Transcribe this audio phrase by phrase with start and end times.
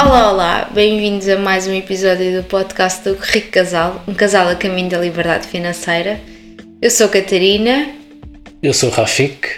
[0.00, 4.54] Olá, olá, bem-vindos a mais um episódio do podcast do Rico Casal, um casal a
[4.54, 6.20] caminho da liberdade financeira.
[6.80, 7.88] Eu sou Catarina,
[8.62, 9.48] Eu sou o Rafik,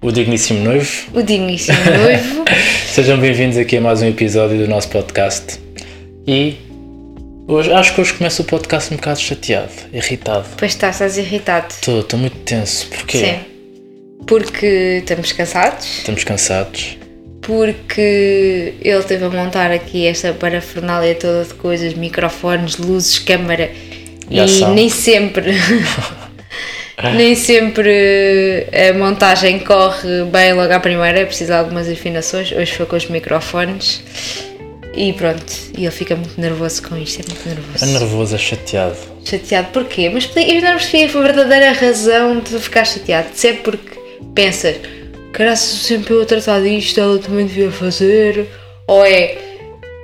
[0.00, 1.18] o digníssimo noivo.
[1.18, 2.44] o digníssimo noivo.
[2.92, 5.58] Sejam bem-vindos aqui a mais um episódio do nosso podcast.
[6.26, 6.56] E
[7.48, 10.46] hoje, acho que hoje começa o podcast um bocado chateado, irritado.
[10.56, 11.72] Pois está, estás irritado.
[11.72, 12.86] Estou, estou muito tenso.
[12.88, 13.18] Porquê?
[13.18, 13.38] Sim.
[14.26, 16.96] Porque estamos cansados, Estamos cansados.
[17.42, 23.70] Porque ele teve a montar aqui esta parafernália toda de coisas, microfones, luzes, câmara
[24.30, 25.52] Já e nem sempre.
[27.16, 32.52] Nem sempre a montagem corre bem logo à primeira, é preciso de algumas afinações.
[32.52, 34.04] Hoje foi com os microfones
[34.94, 35.52] e pronto.
[35.76, 37.86] E ele fica muito nervoso com isto, é muito É nervoso.
[37.98, 38.96] nervoso, é chateado.
[39.24, 40.10] Chateado porquê?
[40.10, 43.28] Mas eu não percebi a verdadeira razão de ficar chateado.
[43.34, 43.98] Se é porque
[44.32, 44.76] pensas,
[45.56, 48.46] se sempre eu a tratar disto, ela também devia fazer.
[48.86, 49.36] Ou é,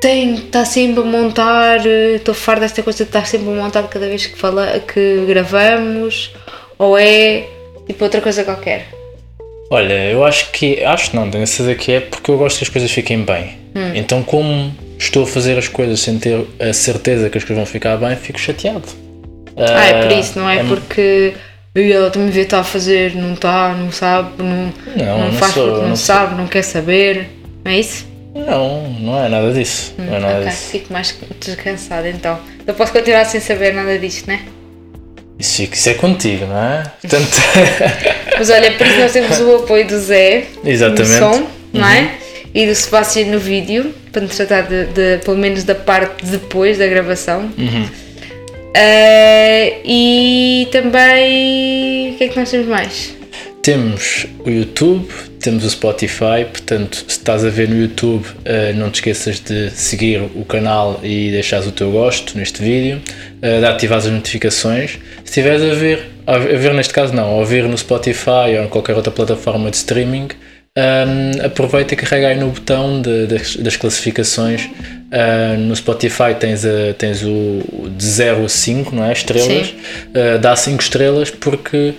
[0.00, 4.06] tem, está sempre a montar, estou farta desta coisa de estar sempre a montar cada
[4.06, 6.32] vez que, fala, que gravamos.
[6.78, 7.46] Ou é,
[7.86, 8.86] tipo, outra coisa qualquer.
[9.70, 10.82] Olha, eu acho que.
[10.84, 13.58] Acho não, tenho a certeza que é porque eu gosto que as coisas fiquem bem.
[13.74, 13.92] Hum.
[13.94, 17.66] Então, como estou a fazer as coisas sem ter a certeza que as coisas vão
[17.66, 18.88] ficar bem, fico chateado.
[19.56, 21.34] Ah, é por isso, não é, porque
[21.78, 25.52] "Ei, ela também devia estar a fazer, não está, não sabe, não, Não, não faz
[25.54, 27.28] sou- porque não não sabe, não quer saber.
[27.64, 28.06] Não é isso?
[28.34, 29.94] Não, não é nada disso.
[29.98, 30.70] não é nada ok, disso.
[30.70, 32.38] fico mais descansada então.
[32.66, 34.40] Eu posso continuar sem saber nada disto, né?
[35.38, 36.82] Isso, isso é contigo, não é?
[37.00, 37.28] Portanto,
[38.38, 41.10] Mas olha, por isso nós temos o apoio do Zé Exatamente.
[41.20, 42.10] no som, não é?
[42.54, 46.78] E do Sebastião no vídeo, para nos tratar de, de- pelo menos da parte depois
[46.78, 47.50] da gravação.
[48.74, 52.12] Eh, e também.
[52.12, 53.18] O que é que nós temos mais?
[53.68, 55.06] temos o YouTube,
[55.40, 59.68] temos o Spotify, portanto, se estás a ver no YouTube, eh, não te esqueças de
[59.72, 62.98] seguir o canal e deixares o teu gosto neste vídeo,
[63.42, 64.92] eh, de ativar as notificações.
[64.92, 68.68] Se estiveres a ver, a ver neste caso não, a ouvir no Spotify ou em
[68.68, 70.28] qualquer outra plataforma de streaming,
[70.78, 74.66] Um, aproveita e carrega aí no botão de- das, das classificações.
[74.66, 79.12] Uh, no Spotify tens, a- tens o de 0 a 5, não é?
[79.12, 79.68] Estrelas.
[79.70, 81.94] Uh, dá 5 estrelas porque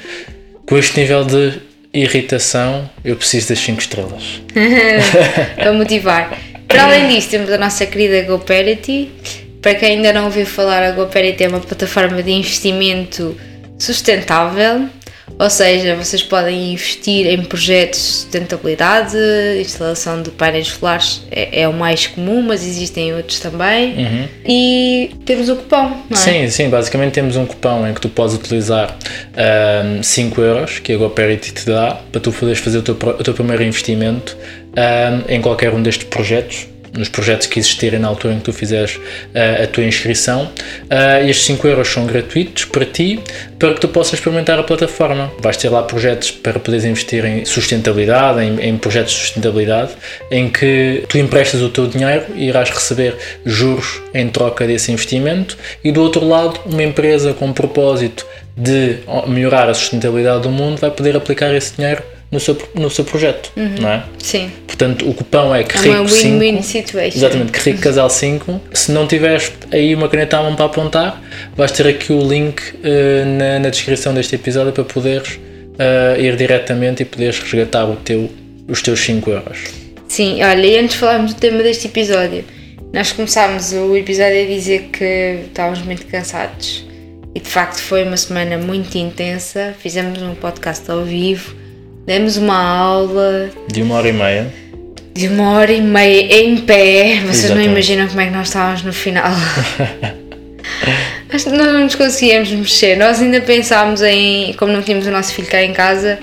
[0.66, 1.54] com este nível de
[1.94, 4.42] irritação eu preciso das 5 estrelas.
[5.56, 6.38] para motivar.
[6.68, 9.10] Para além disso, temos a nossa querida GoParity.
[9.62, 13.36] Para quem ainda não ouviu falar, a GoParity é uma plataforma de investimento
[13.78, 14.88] sustentável.
[15.38, 19.18] Ou seja, vocês podem investir em projetos de sustentabilidade,
[19.60, 23.96] instalação de painéis solares é, é o mais comum, mas existem outros também.
[24.46, 26.16] E temos o cupom, não é?
[26.16, 28.98] Sim, sim, basicamente temos um cupão em que tu podes utilizar
[29.96, 33.24] um, 5 euros que a GoParity te dá para tu poderes fazer o teu, o
[33.24, 34.38] teu primeiro investimento
[34.70, 36.68] um, em qualquer um destes projetos.
[36.98, 41.28] Nos projetos que existirem na altura em que tu fizeres uh, a tua inscrição, uh,
[41.28, 43.20] estes 5 euros são gratuitos para ti,
[43.58, 45.32] para que tu possas experimentar a plataforma.
[45.40, 49.92] Vais ter lá projetos para poderes investir em sustentabilidade, em, em projetos de sustentabilidade,
[50.32, 55.58] em que tu emprestas o teu dinheiro e irás receber juros em troca desse investimento,
[55.84, 58.98] e do outro lado, uma empresa com o propósito de
[59.28, 63.52] melhorar a sustentabilidade do mundo vai poder aplicar esse dinheiro no seu, no seu projeto,
[63.56, 64.04] não é?
[64.20, 64.52] Sim.
[64.68, 66.40] Portanto, o cupão é que É uma rico 5.
[66.40, 67.18] win-win situation.
[67.18, 68.62] Exatamente, que rico casal 5.
[68.74, 71.22] Se não tiveres aí uma caneta à mão para apontar,
[71.56, 75.40] vais ter aqui o link eh, na, na descrição deste episódio para poderes
[75.80, 78.30] eh, ir diretamente e poderes resgatar o teu,
[78.68, 79.60] os teus 5 euros.
[80.08, 82.44] Sim, olha, e antes de falarmos do tema deste episódio,
[82.94, 86.88] nós começámos o episódio a dizer que estávamos muito cansados
[87.36, 89.76] e de facto foi uma semana muito intensa.
[89.80, 91.56] Fizemos um podcast ao vivo,
[92.10, 94.52] demos uma aula De uma hora e meia.
[95.14, 97.20] de uma hora e meia em pé.
[97.22, 97.68] Vocês Exatamente.
[97.68, 99.32] não imaginam como é que nós estávamos no final.
[101.32, 102.98] Nós nós não nos conseguíamos mexer.
[102.98, 106.18] Nós ainda pensámos em, como não tínhamos o nosso filho cá em casa,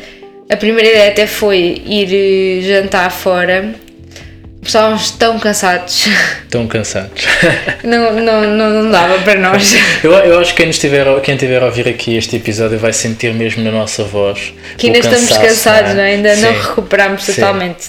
[0.51, 3.73] a primeira ideia até foi ir eh, jantar fora.
[4.67, 6.07] Estávamos tão cansados.
[6.43, 7.25] Estão cansados.
[7.85, 9.75] Não, não, não, não dava para nós.
[10.03, 12.93] eu, eu acho que quem, estiver, a- quem estiver a ouvir aqui este episódio vai
[12.93, 14.53] sentir mesmo na nossa voz.
[14.77, 16.07] Que ainda estamos cansaço, cansados, não é?
[16.15, 16.61] ainda não Sim.
[16.61, 17.35] recuperamos Sim.
[17.35, 17.89] totalmente.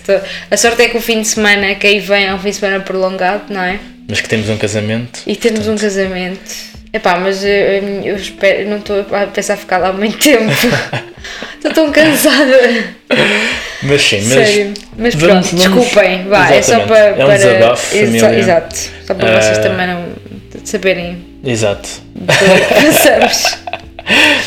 [0.51, 2.55] A sorte é que o fim de semana que aí vem é um fim de
[2.57, 3.79] semana prolongado, não é?
[4.07, 5.21] Mas que temos um casamento.
[5.25, 6.39] E temos um casamento.
[6.93, 10.51] Epá, mas eu, eu, espero, não estou a pensar ficar lá muito tempo.
[11.57, 12.59] Estou tão cansada.
[13.83, 14.27] Mas sim, mas.
[14.49, 14.73] Sério.
[14.97, 16.27] Mas vamos- pronto, vamos- desculpem.
[16.27, 16.97] Vá, é só para.
[16.99, 18.39] É um para desabafo Exa- familiar.
[18.39, 18.75] Exato.
[19.05, 19.61] Só para vocês Ah.
[19.61, 20.05] também não
[20.63, 21.89] saberem Exato.
[22.25, 23.57] passamos.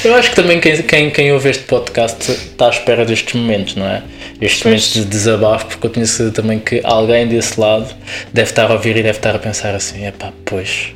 [0.02, 3.76] Eu acho que também quem, quem, quem ouve este podcast está à espera destes momentos,
[3.76, 4.02] não é?
[4.40, 4.64] Estes Pois.
[4.64, 7.86] momentos de desabafo, porque eu tenho certeza também que alguém desse lado
[8.32, 10.94] deve estar a ouvir e deve estar a pensar assim: epá, pois.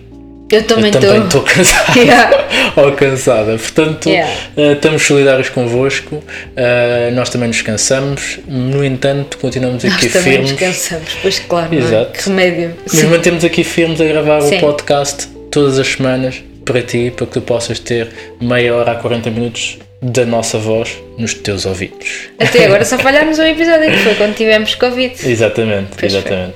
[0.55, 1.43] Eu também estou.
[1.43, 2.45] cansado Yeah.
[2.77, 3.57] ou cansada.
[3.59, 4.33] Portanto, Yeah.
[4.57, 6.23] eh, estamos solidários convosco,
[6.57, 10.51] eh, nós também nos cansamos, no entanto, continuamos aqui Nós também firmes.
[10.53, 11.79] nos cansamos, pois claro, é?
[11.79, 12.13] Exato.
[12.13, 12.75] Que remédio.
[12.93, 14.57] Mas mantemos aqui firmes a gravar Sim.
[14.59, 18.09] o podcast todas as semanas para ti, para que tu possas ter
[18.41, 22.29] meia hora a 40 minutos da nossa voz nos teus ouvidos.
[22.39, 25.15] Até agora só falhámos um episódio que foi quando tivemos Covid.
[25.31, 26.21] Exatamente, Pois foi.
[26.21, 26.55] exatamente.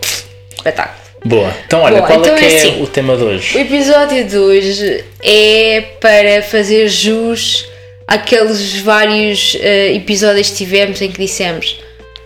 [0.56, 0.98] Espetáculo.
[1.25, 1.53] Boa.
[1.67, 2.82] Então, olha, Bom, qual então é que é é, assim.
[2.82, 3.59] o tema de O hoje?
[3.59, 7.67] episódio de hoje é para fazer jus
[8.06, 11.81] àqueles vários eh, episódios que tivemos em que dissemos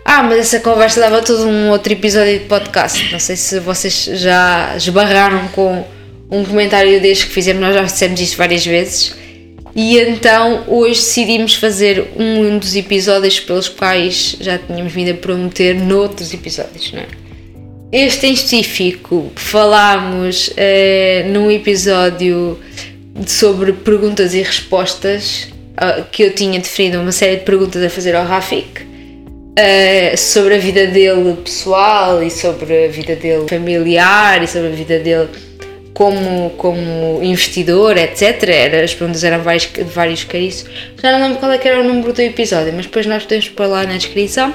[0.04, 3.10] ah, mas essa conversa dava todo um outro episódio de podcast.
[3.12, 5.84] Não sei se vocês já esbarraram com
[6.30, 9.14] um comentário desde que fizemos, nós já dissemos isto várias vezes.
[9.74, 15.74] E então hoje decidimos fazer um dos episódios pelos quais já tínhamos vindo a prometer
[15.74, 17.06] noutros episódios, não é?
[17.92, 22.58] Este em específico falámos eh, num episódio
[23.26, 28.16] sobre perguntas e respostas ah, que eu tinha definido uma série de perguntas a fazer
[28.16, 28.80] ao Rafik
[29.56, 34.72] eh, sobre a vida dele pessoal e sobre a vida dele familiar e sobre a
[34.72, 35.28] vida dele
[35.92, 38.42] como, como investidor, etc.
[38.48, 40.64] Era, as perguntas eram vários, vários cariços.
[41.02, 43.66] Já não lembro qual é era o número do episódio, mas depois nós podemos pôr
[43.66, 44.54] lá na descrição.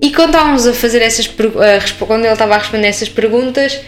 [0.00, 3.80] E quando estávamos a fazer essas a quando ele estava a responder essas perguntas,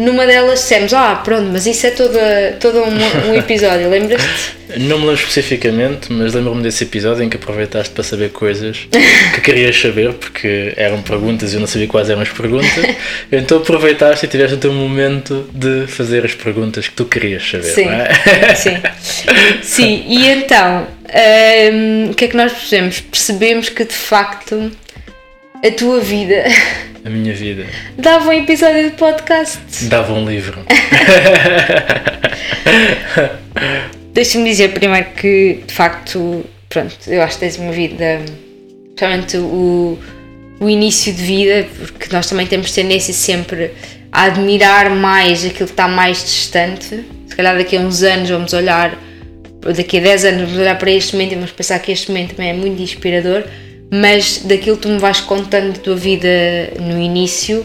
[0.00, 4.58] numa delas dissemos, ah, pronto, mas isso é toda, todo um, um episódio, lembras-te?
[4.78, 8.88] Não me lembro especificamente, mas lembro-me desse episódio em que aproveitaste para saber coisas
[9.34, 12.70] que querias saber, porque eram perguntas e eu não sabia quais eram as perguntas.
[13.32, 17.64] Então aproveitaste e tiveste o teu momento de fazer as perguntas que tu querias saber,
[17.64, 18.54] Sim, não é?
[18.54, 18.76] sim.
[19.62, 20.86] Sim, e então,
[21.72, 23.00] hum, o que é que nós percebemos?
[23.00, 24.70] Percebemos que de facto
[25.62, 26.44] a tua vida
[27.04, 27.66] A minha vida
[27.98, 29.84] dava um episódio de podcast.
[29.86, 30.60] dava um livro.
[34.12, 38.20] Deixa-me dizer primeiro que, de facto, pronto, eu acho que tens uma vida,
[38.88, 39.98] especialmente o,
[40.60, 43.72] o início de vida, porque nós também temos tendência sempre
[44.12, 47.04] a admirar mais aquilo que está mais distante.
[47.28, 48.98] Se calhar daqui a uns anos vamos olhar,
[49.64, 52.08] ou daqui a 10 anos vamos olhar para este momento e vamos pensar que este
[52.08, 53.44] momento também é muito inspirador,
[53.90, 56.28] mas daquilo que tu me vais contando da tua vida
[56.78, 57.64] no início,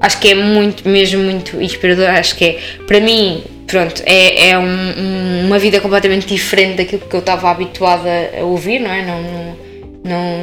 [0.00, 2.08] acho que é muito, mesmo muito inspirador.
[2.08, 7.02] Acho que é, para mim, pronto, é, é um- um- uma vida completamente diferente daquilo
[7.02, 8.08] que eu estava habituada
[8.38, 9.04] a ouvir, não é?
[9.04, 9.56] Não, não,
[10.04, 10.38] não,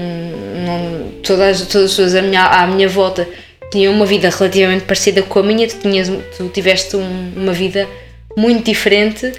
[0.65, 3.27] não- todas, todas as pessoas à minha, à minha volta
[3.71, 7.87] tinham uma vida relativamente parecida com a minha, tu, tinhas, tu tiveste um- uma vida
[8.37, 9.31] muito diferente.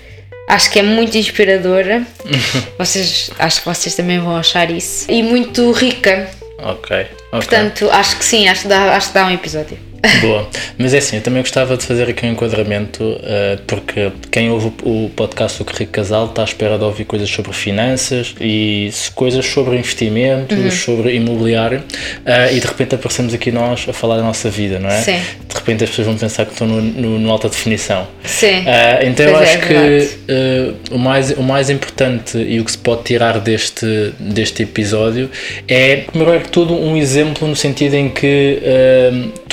[0.49, 2.07] Acho que é muito inspiradora.
[2.79, 5.11] vocês, acho que vocês também vão achar isso.
[5.11, 6.29] E muito rica.
[6.59, 7.09] Ok, ok.
[7.31, 9.79] Portanto, acho que sim, acho que dá, acho que dá um episódio.
[10.21, 10.49] Boa,
[10.79, 14.73] mas é assim, eu também gostava de fazer aqui um enquadramento, eh, porque quem ouve
[14.83, 19.45] o podcast do Rico Casal está à espera de ouvir coisas sobre finanças e coisas
[19.47, 20.71] sobre investimentos, Uhum.
[20.71, 21.83] sobre imobiliário,
[22.27, 25.01] eh, e de repente aparecemos aqui nós a falar da nossa vida, não é?
[25.01, 25.19] Sim.
[25.49, 28.07] De repente as pessoas vão pensar que estão no, no, no alta definição.
[28.25, 28.65] Sim.
[28.67, 32.65] Ah, então eu Pois é, acho é que o, mais, o mais importante e o
[32.65, 35.31] que se pode tirar deste, deste episódio
[35.69, 38.59] é, primeiro que tudo, um exemplo no sentido em que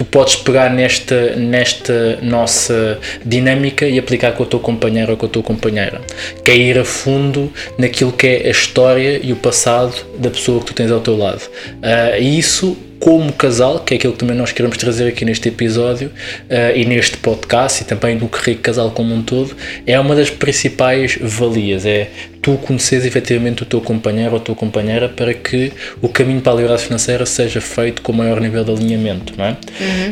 [0.01, 5.27] tu podes pegar nesta, nesta nossa dinâmica e aplicar com o teu companheiro ou com
[5.27, 6.01] a tua companheira.
[6.43, 10.59] Que é ir a fundo naquilo que é a história e o passado da pessoa
[10.59, 11.41] que tu tens ao teu lado.
[11.83, 15.49] Ah, e isso como casal, que é aquilo que também nós queremos trazer aqui neste
[15.49, 16.11] episódio
[16.47, 20.29] eh, e neste podcast e também no Carrico Casal como um todo, é uma das
[20.29, 22.09] principais valias, é
[22.43, 26.53] tu conheceres efetivamente o teu companheiro ou a tua companheira para que o caminho para
[26.53, 29.57] a liberdade financeira seja feito com o maior nível de alinhamento, não é?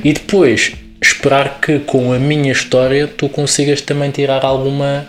[0.03, 5.07] E depois, esperar que com a minha história tu consigas também tirar alguma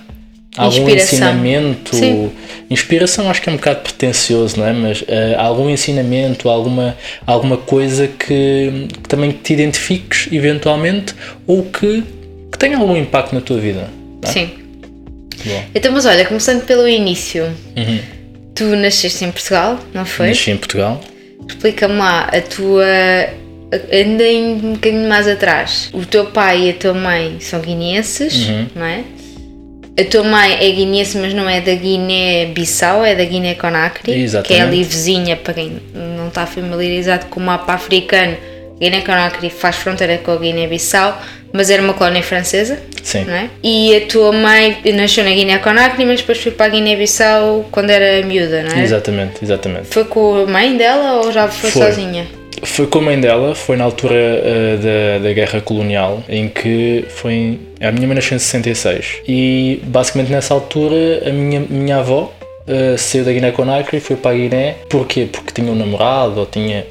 [0.56, 1.18] algum Inspiração.
[1.18, 2.30] ensinamento, Sim.
[2.68, 4.72] inspiração acho que é um bocado pretencioso, não é?
[4.72, 11.14] Mas eh, algum ensinamento, alguma, alguma coisa que, que também te identifiques eventualmente
[11.46, 12.02] ou que,
[12.50, 13.88] que tenha algum impacto na tua vida.
[14.22, 14.26] é?
[14.26, 14.50] Sim.
[15.44, 15.62] Bom.
[15.74, 17.44] Então, mas olha, começando pelo início,
[17.76, 17.98] Uhum.
[18.54, 20.28] tu nasceste em Portugal, não foi?
[20.28, 21.00] Nasci em Portugal.
[21.48, 22.84] Explica-me lá a tua.
[23.92, 28.48] Ainda em um bocadinho mais atrás, o teu pai e a tua mãe são guineenses,
[28.48, 28.66] Uhum.
[28.74, 29.04] não é?
[29.98, 34.62] A tua mãe é guineense, mas não é da Guiné-Bissau, é da Guiné-Conakry, que é
[34.62, 38.36] ali vizinha, para quem não está familiarizado com o mapa africano.
[38.80, 41.20] Guiné-Conakry faz fronteira com a Guiné-Bissau,
[41.52, 43.24] mas era uma colónia francesa, Sim.
[43.24, 43.50] não é?
[43.62, 48.24] E a tua mãe nasceu na Guiné-Conakry, mas depois foi para a Guiné-Bissau quando era
[48.24, 48.82] miúda, não é?
[48.82, 49.88] Exatamente, exatamente.
[49.88, 51.82] Foi com a mãe dela ou já foi, Foi.
[51.82, 52.26] sozinha?
[52.62, 54.76] Foi com a mãe dela, foi na altura eh,
[55.18, 57.32] da, da guerra colonial, em que foi.
[57.32, 59.18] em- A minha mãe nasceu em 66.
[59.26, 62.30] E basicamente nessa altura a minha, minha avó
[62.68, 64.74] eh, saiu da Guiné-Conakry e foi para a Guiné.
[64.90, 65.26] Porquê?
[65.30, 66.84] Porque tinha um namorado ou tinha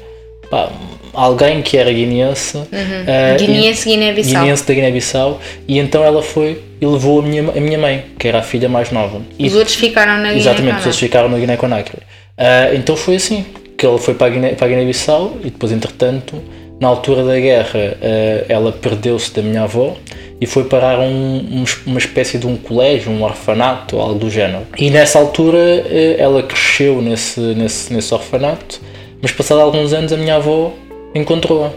[0.50, 0.70] pá,
[1.12, 2.58] alguém que era guineense.
[3.06, 4.40] eh, e- Guineense, Guiné-Bissau.
[4.40, 5.40] guineense da Guiné-Bissau.
[5.68, 8.68] E então ela foi e levou a minha, a minha mãe, que era a filha
[8.68, 9.20] mais nova.
[9.38, 10.86] E Os outros ficaram na Exatamente, Guiné-Conakry.
[10.88, 11.98] eles ficaram na Guiné-Conakry.
[12.36, 13.44] Ah, então foi assim,
[13.80, 16.36] que ele foi para a Guiné- para a Guiné-Bissau e depois, entretanto,
[16.78, 19.96] na altura da guerra, ah, ela perdeu-se da minha avó
[20.38, 24.66] e foi parar um, um- uma espécie de um colégio, um orfanato, algo do género.
[24.78, 28.80] E nessa altura ah, ela cresceu nesse, nesse, nesse orfanato,
[29.22, 30.72] mas passado alguns anos a minha avó
[31.14, 31.70] encontrou-a.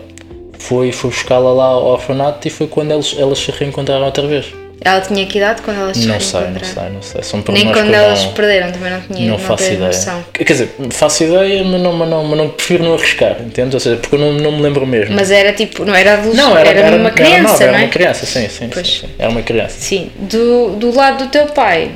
[0.60, 4.46] Foi, foi buscá-la lá ao orfanato e foi quando eles, elas se reencontraram outra vez.
[4.82, 7.24] Ela tinha que idade quando elas se Não sei, não sei, não sei.
[7.24, 9.88] São Nem quando elas não- se perderam, também não tinha não faço tenho ideia.
[9.88, 10.26] noção.
[10.34, 13.76] Quer dizer, faço ideia, mas não, mas não, mas não prefiro não arriscar, entende?
[13.76, 15.16] Ou seja, porque eu não, não me lembro mesmo.
[15.16, 17.78] Mas era tipo, não era adulto, não, era, era, uma criança, era, nova, não era
[17.78, 17.82] é?
[17.84, 19.08] uma criança, sim, sim, sim, sim.
[19.18, 19.76] Era uma criança.
[19.80, 21.92] Sim, do, do lado do teu pai.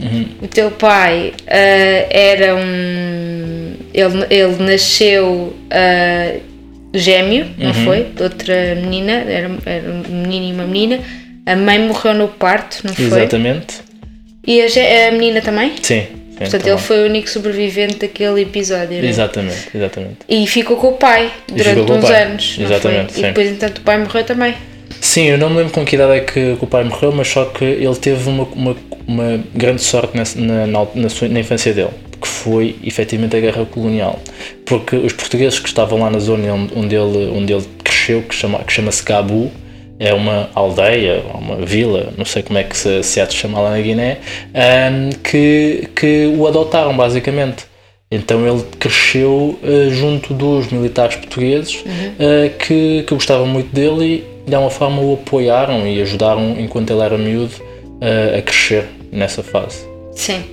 [0.00, 0.26] Uhum.
[0.42, 3.74] O teu pai ah, era um.
[3.94, 6.32] Ele, ele nasceu ah,
[6.92, 7.84] gêmeo, não Uhum.
[7.84, 8.04] foi?
[8.16, 10.98] De outra menina, era, era um menino e uma menina.
[11.46, 13.04] A mãe morreu no parto, não foi?
[13.06, 13.80] Exatamente.
[14.46, 15.72] E a, a menina também?
[15.82, 16.02] Sim.
[16.02, 16.06] sim
[16.38, 16.72] Portanto, também.
[16.72, 18.98] ele foi o único sobrevivente daquele episódio.
[18.98, 19.08] não é?
[19.08, 20.16] Exatamente, exatamente.
[20.28, 22.56] E ficou com o pai durante uns pai, anos.
[22.60, 23.18] exatamente?
[23.18, 24.54] E depois, entanto, o pai morreu também.
[25.00, 27.26] Sim, eu não me lembro com que idade é que, que o pai morreu, mas
[27.28, 31.40] só que ele teve uma, uma, uma grande sorte nessa- na, na, na, sua- na
[31.40, 34.20] infância dele, que foi efetivamente a guerra colonial.
[34.64, 38.60] Porque os portugueses que estavam lá na zona onde, ele, onde ele cresceu, que, chama,
[38.60, 39.50] que chama-se Gabu,
[40.02, 43.60] é uma aldeia, uma vila, não sei como é que se, se há de chamar
[43.60, 44.18] lá na Guiné,
[44.52, 47.66] ahm, que, que o adotaram basicamente.
[48.10, 51.82] Então ele cresceu eh, junto dos militares portugueses
[52.18, 56.92] eh, que, que gostavam muito dele e de alguma forma o apoiaram e ajudaram enquanto
[56.92, 57.54] ele era miúdo
[58.00, 59.86] eh, a crescer nessa fase.
[60.14, 60.44] Sim.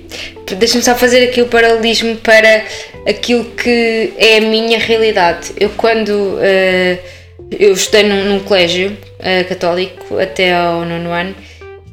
[0.58, 2.64] Deixa-me só fazer aqui o paralelismo para
[3.06, 5.52] aquilo que é a minha realidade.
[5.58, 6.38] Eu quando
[7.50, 11.34] eu estudei num, num colégio eh, católico até ao nono ano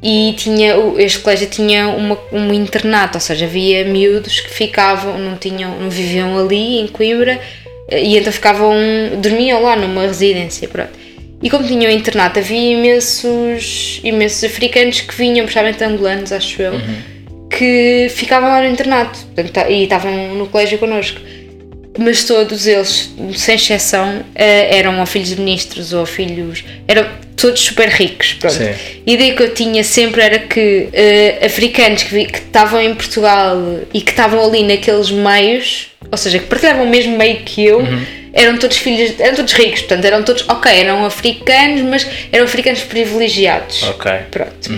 [0.02, 5.36] e tinha este colégio tinha uma, um internato, ou seja, havia miúdos que ficavam, não
[5.36, 7.40] tinham, não viviam ali em Coimbra
[7.90, 8.72] eh, e então ficavam,
[9.20, 10.90] dormiam lá numa residência, pronto.
[11.42, 16.72] E como tinham internato, havia imensos, imensos africanos que vinham, principalmente angolanos, acho eu,
[17.50, 21.20] que ficavam lá no internato portanto, ta- e estavam no colégio connosco.
[22.00, 26.62] Mas todos eles, sem exceção, eh, eram ou filhos de ministros ou filhos.
[26.86, 27.04] eram
[27.36, 28.34] todos super ricos.
[28.34, 28.54] Pronto.
[28.54, 28.72] Sim.
[29.06, 32.80] E a ideia que eu tinha sempre era que eh, africanos que vi- que estavam
[32.80, 33.56] em Portugal
[33.92, 37.80] e que estavam ali naqueles meios, ou seja, que partilhavam o mesmo meio que eu,
[38.32, 42.80] eram todos filhos, eram todos ricos, portanto, eram todos, ok, eram africanos, mas eram africanos
[42.82, 43.82] privilegiados.
[43.84, 44.10] Ok.
[44.30, 44.70] Pronto.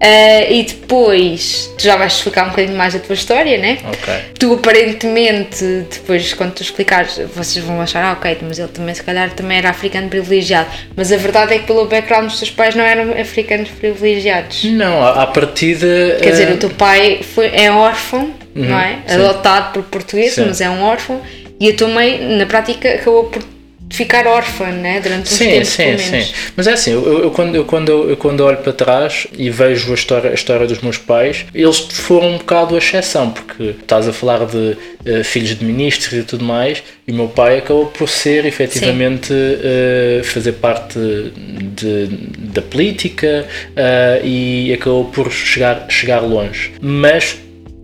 [0.00, 3.78] Ah, e depois, tu já vais explicar um bocadinho mais a tua história, né?
[3.84, 4.14] Ok.
[4.38, 9.02] Tu aparentemente, depois quando tu explicares, vocês vão achar, ah, ok, mas ele também se
[9.02, 10.68] calhar também era africano privilegiado.
[10.96, 14.64] Mas a verdade é que pelo background dos teus pais não eram africanos privilegiados.
[14.64, 16.18] Não, à, partida.
[16.22, 18.98] Quer dizer, eh, o teu pai foi, é órfão, não é?
[19.06, 19.14] sim.
[19.14, 20.46] Adotado por português, Sim.
[20.46, 21.20] mas é um órfão.
[21.60, 23.42] E a tua mãe, na prática, acabou por
[23.90, 25.00] ficar órfã, né?
[25.00, 26.32] Durante Sim, tempos, sim, sim.
[26.56, 29.90] Mas é assim, eu, eu- quando, eu, quando, eu, quando olho para trás e vejo
[29.90, 34.06] a história, a história dos meus pais, eles foram um bocado a exceção, porque estás
[34.08, 37.86] a falar de eh, filhos de ministros e tudo mais, e o meu pai acabou
[37.86, 42.06] por ser efetivamente eh, fazer parte de,
[42.38, 46.72] da política eh, e acabou por chegar, chegar longe.
[46.80, 47.36] Mas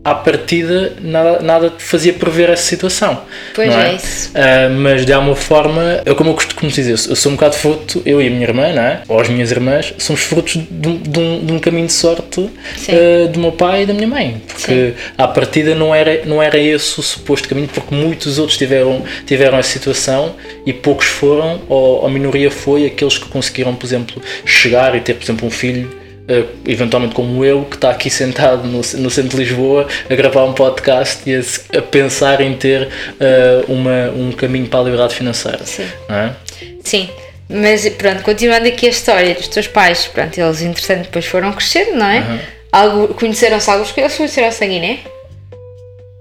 [0.04, 3.22] à partida nada, nada te fazia prever essa situação.
[3.54, 4.30] Pois não é isso.
[4.30, 8.02] Uh, mas de alguma forma, eu como eu costumo dizer, eu sou um bocado fruto,
[8.04, 9.02] eu e a minha irmã, não é?
[9.08, 12.50] ou as minhas irmãs, somos frutos de, um- de um, de um caminho de sorte
[12.76, 12.92] Sim.
[12.92, 14.42] uh, do meu pai e da minha mãe.
[14.46, 19.02] Porque à partida não era, não era esse o suposto caminho, porque muitos outros tiveram,
[19.26, 20.34] tiveram essa situação
[20.66, 25.14] e poucos foram, ou a minoria foi aqueles que conseguiram, por exemplo, chegar e ter,
[25.14, 26.03] por exemplo, um filho.
[26.28, 30.44] Uh, eventualmente como eu, que está aqui sentado no, no centro de Lisboa a gravar
[30.44, 35.14] um podcast e a, a pensar em ter uh, uma, um caminho para a liberdade
[35.14, 35.64] financeira.
[35.64, 35.86] Sim.
[36.08, 36.30] É?
[36.82, 37.08] Sim,
[37.48, 41.96] mas pronto, continuando aqui a história dos teus pais, pronto, eles entretanto depois foram crescendo,
[41.96, 42.40] não é?
[42.72, 44.98] Algo, conheceram-se alguns, eles conheceram-se na Guiné?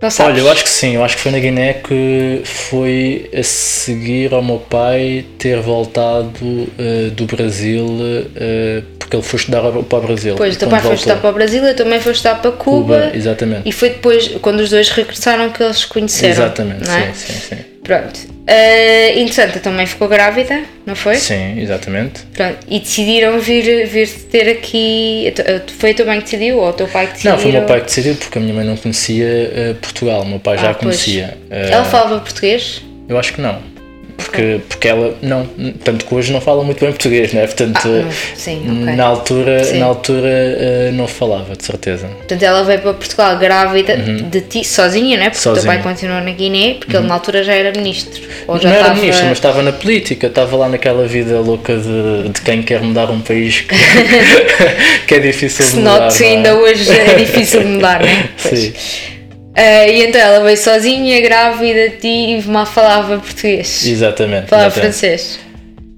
[0.03, 0.33] Não sabes?
[0.33, 4.33] Olha, eu acho que sim, eu acho que foi na Guiné que foi a seguir
[4.33, 7.87] ao meu pai ter voltado eh, do Brasil,
[8.35, 10.35] eh, porque ele foi estudar para o Brasil.
[10.35, 12.51] Pois, o teu pai foi voltou- estudar para o Brasil, eu também fui estudar para
[12.51, 12.95] Cuba.
[13.05, 13.61] Cuba, exatamente.
[13.65, 16.31] E foi depois, quando os dois regressaram, que eles se conheceram.
[16.33, 17.13] Exatamente, é?
[17.13, 17.63] sim, sim, sim.
[17.81, 18.32] Pronto.
[18.43, 21.15] Uh, a tua mãe ficou grávida, não foi?
[21.15, 22.23] Sim, exatamente.
[22.33, 22.57] Pronto.
[22.67, 25.33] E decidiram vir, vir ter aqui.
[25.39, 27.31] a Foi a tua mãe que decidiu ou o teu pai que decidiu?
[27.31, 30.23] Não, foi o meu pai que decidiu, porque a minha mãe não conhecia eh, Portugal,
[30.23, 30.83] o meu pai já Ah, a pois.
[30.83, 31.37] conhecia.
[31.49, 32.81] Eh, Ela falava português?
[33.07, 33.61] Eu acho que não.
[34.17, 35.45] Porque, porque ela, não,
[35.83, 37.45] tanto que hoje não fala muito bem português, né?
[37.45, 38.95] Portanto, Ah, sim, ok.
[38.95, 39.79] na altura, Sim.
[39.79, 42.07] na altura eh, não falava, de certeza.
[42.07, 45.29] Portanto, ela veio para Portugal grávida de ti, sozinha, não é?
[45.29, 45.73] Porque o teu Sozinha.
[45.73, 48.21] pai continuou na Guiné, porque ele na altura já era ministro.
[48.47, 48.99] Ou já não era estava...
[48.99, 53.11] ministro, mas estava na política, estava lá naquela vida louca de, de quem quer mudar
[53.11, 53.75] um país que,
[55.07, 55.99] que é difícil Se de mudar.
[56.01, 56.29] note não é?
[56.31, 58.29] ainda hoje é difícil de mudar, não é?
[58.41, 58.59] Pois.
[58.59, 58.73] Sim.
[59.55, 63.85] Ah, e então ela veio sozinha, grávida e mal falava português.
[63.85, 64.47] Exatamente.
[64.47, 64.93] Falava exatamente.
[64.97, 65.39] francês.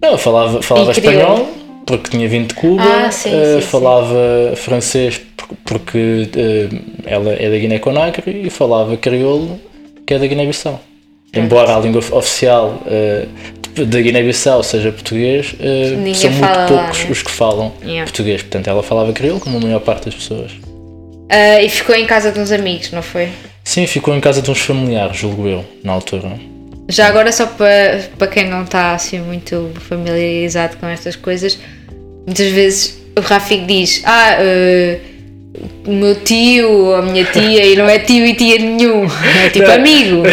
[0.02, 1.50] Não, falava, falava espanhol,
[1.86, 3.68] porque tinha vindo de Cuba, Ah, sim, eh, sim, sim.
[3.68, 6.70] falava francês por- porque eh,
[7.06, 9.60] ela é da Guiné-Conakry e falava crioulo,
[10.06, 10.80] que é da Guiné-Bissau.
[11.34, 12.82] Embora a língua of- oficial
[13.76, 15.56] da Guiné-Bissau seja português,
[16.16, 17.08] são muito fala lá, poucos né?
[17.12, 18.04] os que falam Yeah.
[18.04, 18.42] português.
[18.42, 20.52] Portanto, ela falava crioulo, como a maior parte das pessoas.
[21.30, 23.30] Ah, e ficou em casa de uns amigos, não foi?
[23.64, 26.40] Sim, ficou em casa de uns familiares, julgo eu, na altura.
[26.88, 31.58] Já agora, só para, para quem não está assim muito familiarizado com estas coisas,
[32.26, 35.00] muitas vezes o Rafik diz: Ah, eh,
[35.86, 39.06] o meu tio, a minha tia, e não é tio e tia nenhum,
[39.46, 39.74] é tipo Não.
[39.76, 40.24] amigo.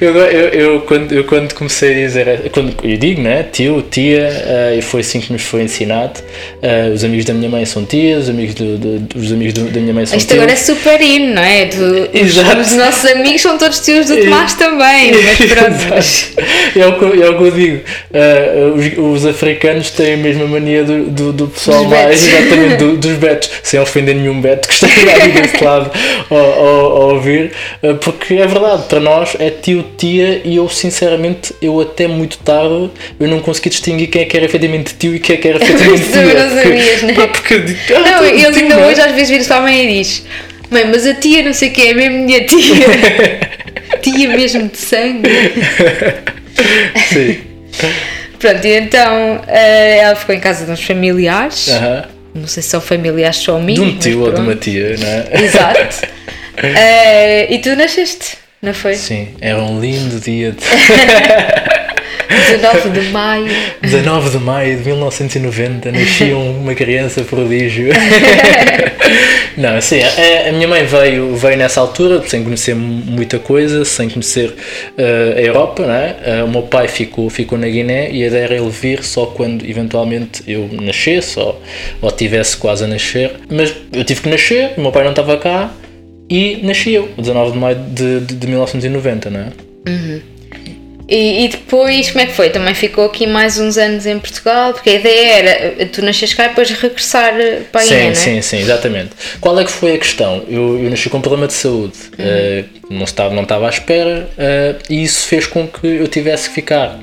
[0.00, 3.44] Eu, eu, eu, quando, eu quando comecei a dizer, quando, eu digo, né?
[3.52, 6.20] Tio, tia, eh, e foi assim que nos foi ensinado.
[6.60, 9.70] Eh, os amigos da minha mãe são tias, os amigos, do, do- os amigos do-
[9.70, 10.40] da minha mãe são Isto tios.
[10.40, 11.66] agora é super in, não é?
[11.66, 12.60] Do- os, Exato.
[12.60, 16.78] os nossos amigos são todos tios do Tomás também, mas pronto.
[16.80, 17.80] é, o que, eu- é o que eu digo.
[18.12, 22.96] Eh, os, os africanos têm a mesma mania do, do, do pessoal mais exatamente do-
[23.02, 25.90] dos betos, sem ofender nenhum beto que esteja ali desse lado
[26.30, 30.68] a, a- a ouvir, eh, porque é verdade, para nós é tio, tia, e eu
[30.68, 32.90] sinceramente, eu até muito tarde
[33.20, 35.58] eu não consegui distinguir quem é que era efetivamente tio e quem é que era
[35.62, 36.22] efetivamente tia.
[36.34, 37.12] não sabias, né?
[37.14, 38.86] Porque- Porque ah, Não, tu- ele tio, ainda é?
[38.86, 40.24] hoje às vezes vira-se para a mãe e diz:
[40.70, 42.60] Mãe, mas a tia não sei o que é mesmo minha tia.
[44.00, 45.28] tia mesmo de sangue.
[47.12, 47.38] Sim.
[48.38, 51.68] Pronto, e então eh, ela ficou em casa de uns familiares.
[51.68, 52.04] Aham.
[52.34, 53.94] Não sei se são familiares só De mínimos.
[53.94, 55.44] um tio ou de uma tia, não é?
[55.44, 56.06] Exato.
[56.54, 58.94] Eh, e tu nasceste, não foi?
[58.94, 60.58] Sim, era um lindo dia de
[62.28, 63.52] 19 de maio.
[63.82, 67.88] 19 de maio de 1990 nascia uma criança prodígio.
[69.56, 74.08] Não, assim, a, a minha mãe veio, veio nessa altura sem conhecer muita coisa, sem
[74.08, 74.54] conhecer
[74.96, 76.16] eh, a Europa, não é?
[76.24, 79.26] Eh, o meu pai ficou, ficou na Guiné e a ideia era ele vir só
[79.26, 81.60] quando eventualmente eu nascesse ou,
[82.00, 83.32] ou tivesse quase a nascer.
[83.50, 85.70] Mas eu tive que nascer, o meu pai não estava cá
[86.30, 89.46] e nasci eu, 19 de maio de, de, de 1990, não é?
[91.14, 92.48] E, e depois, como é que foi?
[92.48, 96.46] Também ficou aqui mais uns anos em Portugal, porque a ideia era tu nasces cá
[96.46, 98.14] e depois regressar eh, para a Sim, Guiné, não é?
[98.14, 99.10] sim, sim, exatamente.
[99.38, 100.42] Qual é que foi a questão?
[100.48, 102.24] Eu, eu nasci com um problema de saúde, Uhum.
[102.26, 106.48] eh, não, estava, não estava à espera eh, e isso fez com que eu tivesse
[106.48, 106.98] que ficar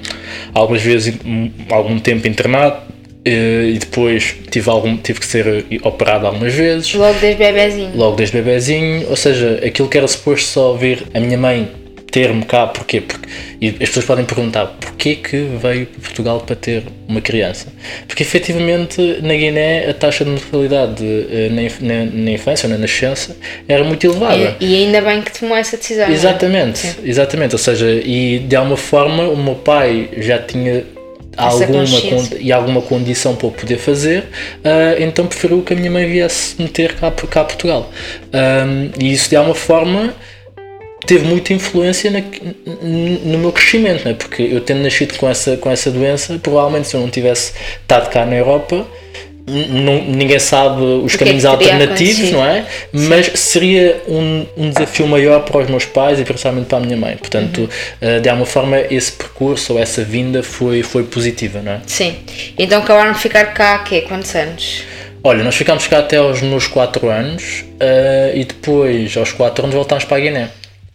[0.56, 2.78] algumas vezes um, algum tempo internado
[3.26, 7.92] eh, e depois tive, algum, tive que ser operado algumas vezes, Logo desde bebezinho.
[7.96, 11.70] logo desde bebezinho, ou seja, aquilo que era suposto só vir a minha mãe
[12.12, 13.02] ter-me cá, porquê?
[13.02, 13.28] Porque,
[13.62, 17.68] e as pessoas podem perguntar porquê que veio para Portugal para ter uma criança?
[18.08, 22.78] Porque efetivamente na Guiné a taxa de mortalidade eh, na, na, na infância ou na
[22.80, 23.36] nascença
[23.68, 24.56] era muito elevada.
[24.60, 26.08] E, e ainda bem que tomou essa decisão.
[26.08, 26.12] é?
[26.12, 27.54] Exatamente, exatamente.
[27.54, 30.84] Ou seja, e de alguma forma o meu pai já tinha
[31.38, 31.86] alguma
[32.40, 34.26] e alguma condição para o poder fazer,
[34.64, 37.92] ah, então preferiu que a minha mãe viesse meter cá, cá a Portugal.
[38.34, 40.14] Ahm, e isso de alguma forma
[41.10, 42.22] teve muita influência na-
[42.84, 44.14] no meu crescimento, né?
[44.14, 48.10] porque eu tendo nascido com essa, com essa doença, provavelmente se eu não tivesse estado
[48.12, 48.86] cá na Europa,
[49.48, 52.66] não- ninguém sabe os é caminhos teria alternativos, não é?
[52.94, 56.96] Mas seria um, um desafio maior para os meus pais e principalmente para a minha
[56.96, 57.18] mãe.
[57.18, 57.68] Portanto, Uhum.
[58.00, 61.80] eh, de alguma forma, esse percurso ou essa vinda foi, foi positiva, não é?
[61.88, 62.18] Sim.
[62.60, 64.02] Então acabaram de ficar cá há quê?
[64.02, 64.84] Quantos anos?
[65.24, 69.74] Olha, nós ficámos cá até aos meus 4 anos eh, e depois, aos 4 anos,
[69.76, 70.50] voltámos para a Guiné.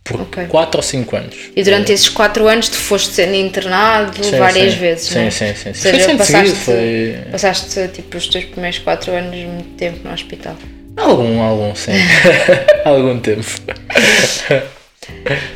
[0.04, 0.46] Por Ok.
[0.48, 1.34] 4 ou 5 anos.
[1.56, 4.78] E durante esses 4 anos tu foste sendo internado Sim, várias sim.
[4.78, 5.30] vezes, Sim, não é?
[5.30, 5.80] sim, sim, sim.
[5.80, 10.06] Foi seja, sempre passaste, seguido, foi- passaste tipo os teus primeiros 4 anos muito tempo
[10.06, 10.56] no hospital.
[10.98, 11.92] Algum, algum, sim.
[12.84, 13.46] algum tempo.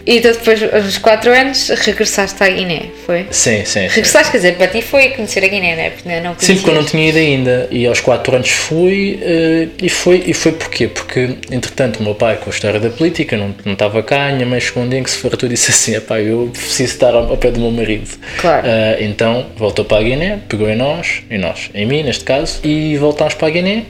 [0.06, 3.26] E então depois, aos 4 anos, regressaste à Guiné, foi?
[3.30, 3.88] Sim, sim.
[3.88, 3.94] sim.
[3.94, 5.90] Regressaste, quer dizer, para ti foi conhecer a Guiné, não é?
[5.90, 6.90] Porque não Sim, porque eu não conhecias.
[6.90, 7.68] tinha ido ainda.
[7.70, 9.18] E aos 4 anos fui.
[9.22, 10.88] eh, e foi e foi porquê?
[10.88, 14.30] Porque, entretanto, o meu pai, com a história da política, não, não estava cá.
[14.32, 16.92] Minha mãe chegou um dia em que se fartou e disse assim: "Epá, eu preciso
[16.94, 18.08] estar ao, ao pé do meu marido.
[18.38, 18.66] Claro.
[18.66, 22.60] Eh, então voltou para a Guiné, pegou em nós, em nós, em mim neste caso,
[22.64, 23.82] e voltámos para a Guiné.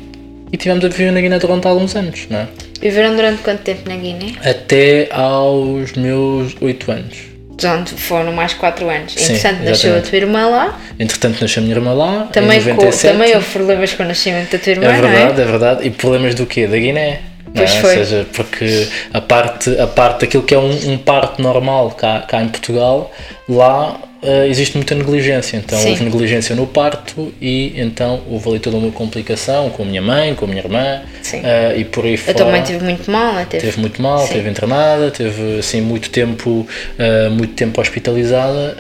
[0.53, 2.49] E tivemos a viver na Guiné durante alguns anos, não é?
[2.81, 4.33] Viveram durante quanto tempo na Guiné?
[4.45, 7.17] Até aos meus 8 anos.
[7.49, 9.15] Portanto, foram mais 4 anos.
[9.15, 10.79] Sim, Entretanto, nasceu a tua irmã lá.
[10.99, 12.29] Entretanto, nasceu a minha irmã lá.
[12.33, 13.13] Também, com, 97.
[13.15, 15.45] também houve problemas com o nascimento da tua irmã, É não verdade, é?
[15.45, 15.87] verdade.
[15.87, 16.69] E problemas do quê?
[16.69, 17.21] Da Guiné.
[17.47, 17.81] não Pois é?
[17.81, 17.91] foi.
[17.99, 22.21] Ou seja, porque a parte, a parte daquilo que é um, um parto normal cá,
[22.29, 23.13] cá em Portugal,
[23.49, 25.57] lá eh, existe muita negligência.
[25.57, 25.91] Então Sim.
[25.91, 30.35] houve negligência no parto e então houve ali toda uma complicação com a minha mãe,
[30.35, 31.41] com a minha irmã Sim.
[31.45, 32.37] eh, e por aí A fora.
[32.37, 33.45] tua mãe teve muito mal, não é?
[33.45, 33.67] Teve.
[33.67, 34.33] Teve muito mal, Sim.
[34.35, 36.67] teve internada, teve assim muito tempo,
[36.99, 38.77] eh, muito tempo hospitalizada,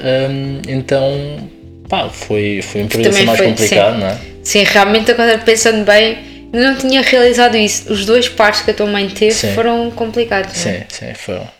[0.68, 1.38] então
[1.88, 4.00] pá, foi, foi um período assim mais foi, complicado, sim.
[4.00, 4.16] não é?
[4.42, 6.18] Sim, realmente agora pensando bem,
[6.52, 7.92] não tinha realizado isso.
[7.92, 9.52] Os dois partos que a tua mãe teve Sim.
[9.54, 10.86] foram complicados, não é?
[10.90, 11.14] Sim, sim,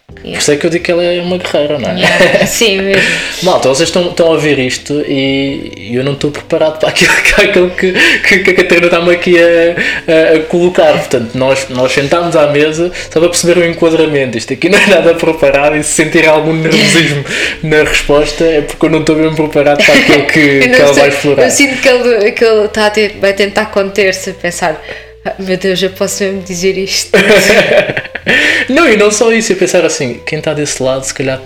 [0.09, 0.23] foram.
[0.23, 1.95] Por isso é que eu digo que ela é uma guerreira, não é?
[2.01, 2.47] Yeah.
[2.47, 3.03] Sim, mesmo.
[3.43, 7.45] Malta, vocês estão, estão a ouvir isto e eu não estou preparado para aquilo, para
[7.45, 10.93] aquilo que, que, que a Catarina está-me aqui a, a- a colocar.
[10.95, 14.37] Portanto, nós, nós sentámos à mesa só para perceber o enquadramento.
[14.39, 17.25] Isto aqui não é nada preparado e se sentir algum nervosismo
[17.63, 21.03] na resposta é porque eu não estou bem preparado para aquilo que, que ela sei,
[21.03, 21.45] vai explorar.
[21.45, 24.83] eu sinto que ele, que ele está a ter- vai tentar conter-se, a pensar:
[25.29, 27.11] "Ah, meu Deus, eu posso mesmo dizer isto.
[28.69, 31.41] Não, e não só isso, eu pensar assim, quem está desse lado se calhar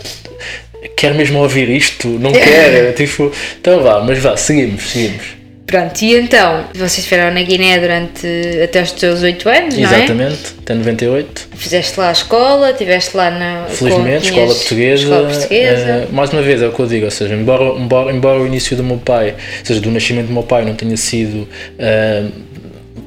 [0.97, 5.43] quer mesmo ouvir isto, não quer, tipo, então vá, mas vá, seguimos, seguimos.
[5.65, 8.27] Pronto, e então, vocês estiveram na Guiné durante
[8.63, 9.97] até os teus 8 anos, não é?
[9.97, 11.49] Exatamente, até 98.
[11.57, 13.67] Fizeste lá a escola, estiveste lá na.
[13.71, 15.03] Felizmente, escola portuguesa.
[15.03, 15.87] Escola portuguesa.
[15.87, 18.47] eh, mais uma vez, é o que eu digo, ou seja, embora, embora, embora o
[18.47, 22.25] início do meu pai, ou seja, do nascimento do meu pai não tenha sido eh,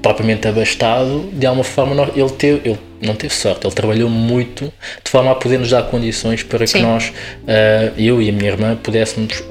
[0.05, 4.71] propriamente abastado, de alguma forma ele, teve, ele não teve sorte, ele trabalhou muito
[5.03, 6.73] de forma a poder nos dar condições para Sim.
[6.77, 7.11] que nós,
[7.47, 9.43] eh, eu e a minha irmã, pudéssemos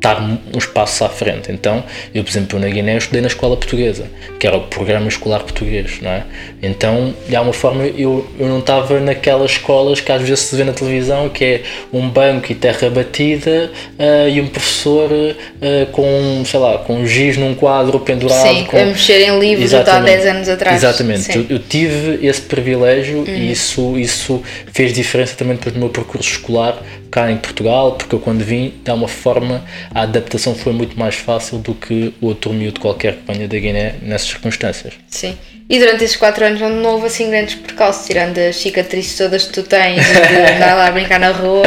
[0.00, 0.18] estar
[0.54, 1.52] uns passos à frente.
[1.52, 1.84] Então,
[2.14, 4.06] eu, por exemplo, na Guiné eu estudei na escola portuguesa,
[4.38, 6.24] que era o programa escolar português, não é?
[6.62, 10.64] Então, de alguma forma, eu, eu não estava naquelas escolas que às vezes se vê
[10.64, 16.42] na televisão, que é um banco e terra batida ah, e um professor ah, com,
[16.46, 18.48] sei lá, com um giz num quadro pendurado.
[18.48, 18.78] Sim, com...
[18.78, 20.16] a mexer em livros de há Exatamente.
[20.16, 20.76] 10 anos atrás.
[20.76, 21.38] Exatamente.
[21.38, 21.46] Uhum.
[21.50, 26.30] Eu, eu tive esse privilégio e isso, isso fez diferença também depois do meu percurso
[26.30, 30.98] escolar cá em Portugal, porque eu quando vim, de alguma forma, a adaptação foi muito
[30.98, 34.94] mais fácil do que outro miúdo qualquer que venha da Guiné nessas circunstâncias.
[35.08, 35.36] Sim.
[35.68, 39.52] E durante esses 4 anos não houve assim grandes percalços, tirando as cicatrizes todas que
[39.52, 40.18] tu tens de
[40.56, 41.62] andar lá a brincar na rua.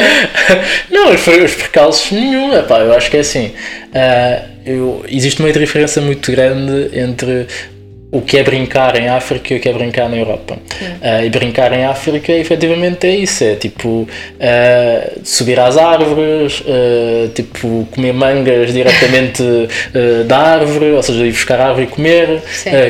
[0.91, 3.53] Não, os, os percalços nenhum, epá, eu acho que é assim.
[3.93, 7.47] ah, eu, existe uma diferença muito grande entre
[8.13, 10.55] o que é brincar em África e o que é brincar na Europa.
[11.01, 14.07] Ah, e brincar em África, efetivamente, é isso: é tipo
[14.39, 19.43] ah, subir às árvores, ah, tipo comer mangas diretamente
[20.27, 22.41] da árvore, ou seja, ir buscar a árvore e comer,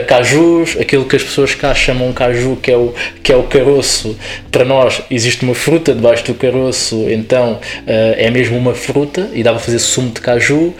[0.08, 4.18] cajus, aquilo que as pessoas cá chamam caju, que é o, que é o caroço.
[4.52, 9.52] Para nós existe uma fruta debaixo do caroço, então é mesmo uma fruta e dá
[9.52, 10.74] para fazer sumo de caju.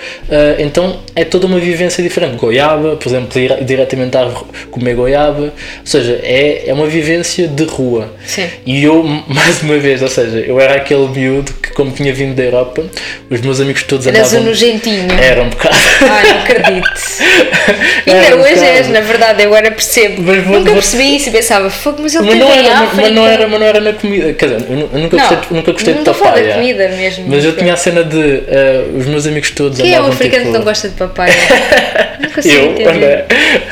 [0.60, 2.36] então é toda uma vivência diferente.
[2.36, 4.33] Goiaba, por exemplo, ir diretamente à árvore
[4.72, 5.42] comer goiaba.
[5.44, 5.52] Ou
[5.86, 8.12] seja, é, é uma vivência de rua.
[8.26, 8.48] Sim.
[8.66, 12.36] E eu, mais uma vez, ou seja, eu era aquele miúdo que, como tinha vindo
[12.36, 12.84] da Europa,
[13.30, 14.50] os meus amigos todos Eras um andavam.
[14.50, 15.08] nojentinho.
[15.22, 15.76] Era um bocado.
[16.02, 16.90] Ai, não acredito.
[18.06, 18.66] Ainda um hoje bocado.
[18.66, 20.22] és, na verdade, eu agora percebo.
[20.24, 23.12] Mas Nunca vou- percebi isso e pensava, fogo, mas ele Mas não, era, mas, mas
[23.12, 24.34] não era, mas não era na comida.
[24.34, 26.14] Quer dizer, eu nu- eu nunca Não, gostei, nunca gostei não de da
[26.56, 27.26] comida mesmo.
[27.28, 30.14] Mas eu tinha a cena de eh, os meus amigos todos Quem é o andavam
[30.14, 31.34] africano tipo, que não gosta de papaya?
[32.20, 33.26] Nunca sei Eu, entender.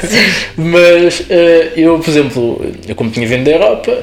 [0.57, 3.97] Mas eh, eu, por exemplo, eu como tinha vindo da Europa,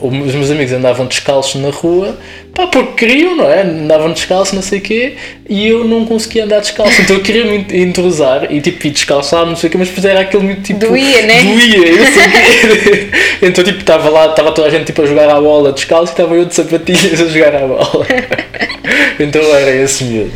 [0.00, 2.16] os meus amigos andavam descalços na rua,
[2.54, 3.62] pá, porque queriam, não é?
[3.62, 5.14] Andavam descalços, não sei o quê,
[5.48, 9.44] e eu não conseguia andar descalço, então eu queria me entrosar e tipo, ir descalçar,
[9.44, 10.80] não sei o quê, mas depois era aquele muito tipo.
[10.80, 11.42] Doía, né?
[11.42, 13.08] Doía, eu sei quê.
[13.42, 16.14] Então, tipo, estava lá, estava toda a gente tipo, a jogar a bola descalço e
[16.14, 18.06] estava eu de sapatilhas a jogar a bola.
[19.20, 20.32] Então era esse miúdo.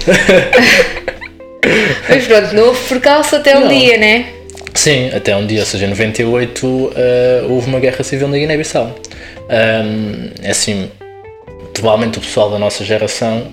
[2.06, 3.68] Mas pronto, não houve percalço até um Não.
[3.68, 4.26] dia, né?
[4.74, 8.94] Sim, até um dia, ou seja, em 98 eh, houve uma guerra civil na Guiné-Bissau.
[9.48, 10.90] Ahm, é assim,
[11.72, 13.46] provavelmente o pessoal da nossa geração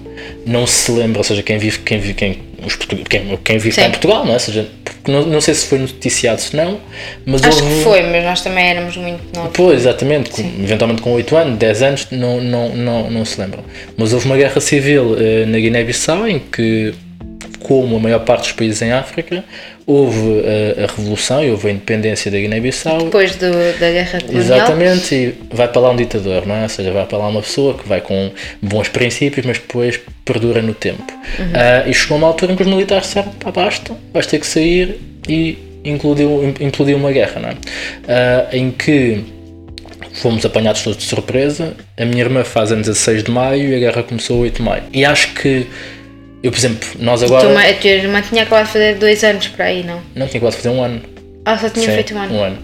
[0.45, 3.87] não se lembra, ou seja, quem vive, quem vive, quem, os quem, quem vive cá
[3.87, 4.35] em Portugal, não é?
[4.35, 4.67] Ou seja,
[5.07, 6.79] não, não sei se foi noticiado, se não,
[7.25, 7.75] mas Acho houve...
[7.75, 9.51] que foi, mas nós também éramos muito novos.
[9.53, 13.63] Pois, exatamente, com, eventualmente com 8 anos, 10 anos, não, não, não, não se lembram.
[13.97, 16.93] Mas houve uma guerra civil eh, na Guiné-Bissau em que,
[17.59, 19.43] como a maior parte dos países em África,
[19.85, 23.05] houve eh, a revolução e houve a independência da Guiné-Bissau.
[23.05, 24.43] Depois do, da guerra colonial.
[24.43, 26.63] Exatamente, e vai para lá um ditador, não é?
[26.63, 30.61] Ou seja, vai para lá uma pessoa que vai com bons princípios, mas depois perdura
[30.61, 31.11] no tempo.
[31.53, 34.47] Ah, e chegou uma altura em que os militares disseram: pá, basta, vais ter que
[34.47, 37.55] sair, e implodiu, implodiu uma guerra, não é?
[38.07, 39.23] Ah, em que
[40.13, 41.73] fomos apanhados todos de surpresa.
[41.97, 44.55] A minha irmã faz anos a 6 de maio e a guerra começou a 8
[44.57, 44.83] de maio.
[44.93, 45.67] E acho que,
[46.43, 47.47] eu, por exemplo, nós agora.
[47.47, 50.01] Tu, a tua irmã tinha acabado de fazer dois anos para aí, não?
[50.15, 51.01] Não, tinha quase fazer um ano.
[51.45, 52.57] Ah, só tinha Sim, feito um ano.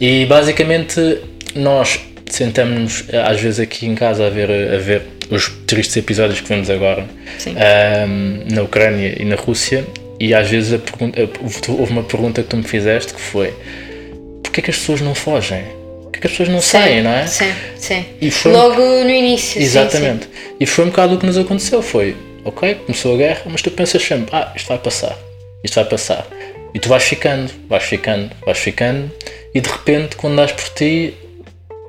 [0.00, 1.18] E basicamente
[1.54, 6.48] nós sentamos-nos às vezes aqui em casa a ver, a ver os tristes episódios que
[6.48, 7.04] vemos agora
[7.38, 7.54] Sim.
[7.56, 9.84] ahm, na Ucrânia e na Rússia
[10.18, 11.20] e às vezes a pergunta,
[11.68, 13.52] houve uma pergunta que tu me fizeste que foi
[14.42, 15.64] porquê que as pessoas não fogem?
[16.02, 17.26] Porquê que as pessoas não saem, não é?
[17.26, 18.04] Sim, sim.
[18.20, 19.60] E foi- Logo no início.
[19.60, 20.28] sim, Exatamente.
[20.58, 21.82] E foi um bocado o que nos aconteceu.
[21.82, 25.16] Foi, ok, começou a guerra, mas tu pensas sempre, ah, isto vai passar,
[25.62, 26.26] isto vai passar.
[26.72, 29.10] E tu vais ficando, vais ficando, vais ficando,
[29.54, 31.14] e de repente, quando dás por ti,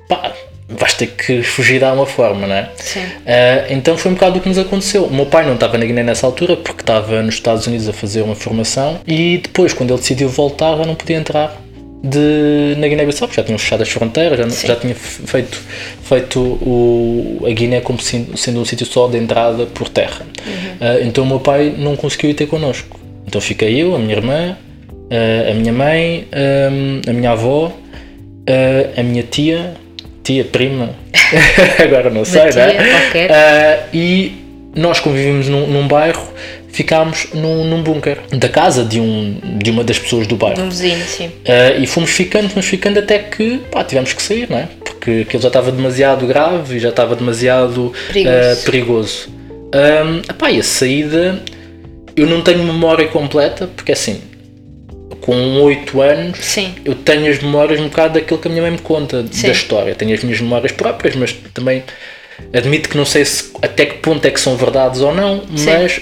[0.08, 0.34] pá,
[0.70, 2.70] vais ter que fugir de alguma forma, não é?
[2.78, 3.06] Sim.
[3.26, 5.06] Ah, então foi um bocado o que nos aconteceu.
[5.06, 7.93] O meu pai não estava na Guiné nessa altura porque estava nos Estados Unidos a
[7.93, 11.56] fazer uma formação e depois, quando ele decidiu voltar, já não podia entrar
[12.10, 14.67] de, na Guiné-Bissau, porque já tinham fechado as fronteiras, já, Sim.
[14.67, 15.62] já tinha feito,
[16.04, 20.26] feito o, a Guiné como sendo, sendo um sítio só de entrada por terra.
[20.80, 23.00] Ah, então o meu pai não conseguiu ir ter connosco.
[23.26, 24.58] Então fiquei eu, a minha irmã,
[25.12, 27.72] ah, a minha mãe, ah, a minha avó,
[28.48, 29.74] ah, a minha tia,
[30.24, 30.91] tia, prima,
[31.84, 32.89] agora não sei, tia, né?
[32.91, 33.32] qualquer.
[33.32, 34.32] Ah, e
[34.76, 36.32] nós convivemos num, num bairro,
[36.78, 40.62] ficámos num, num bunker da casa de, um, de uma das pessoas do bairro.
[40.62, 41.32] Um vizinho, sim.
[41.46, 44.70] Ah, e fomos ficando, fomos ficando até que pá, tivemos que sair, não é?
[44.86, 48.38] Porque aquilo já estava demasiado grave e já estava demasiado Perigoso.
[48.38, 49.30] ah, perigoso.
[49.74, 51.42] Ahm, epá, e a saída,
[52.16, 54.22] eu não tenho memória completa, porque assim,
[55.22, 56.74] com 8 anos, Sim.
[56.86, 59.48] eu tenho as memórias um bocado daquilo que a minha mãe me conta Sim.
[59.48, 59.96] da história.
[59.96, 61.84] Tenho as minhas memórias próprias, mas também
[62.54, 66.02] admito que não sei se, até que ponto é que são verdades ou não, mas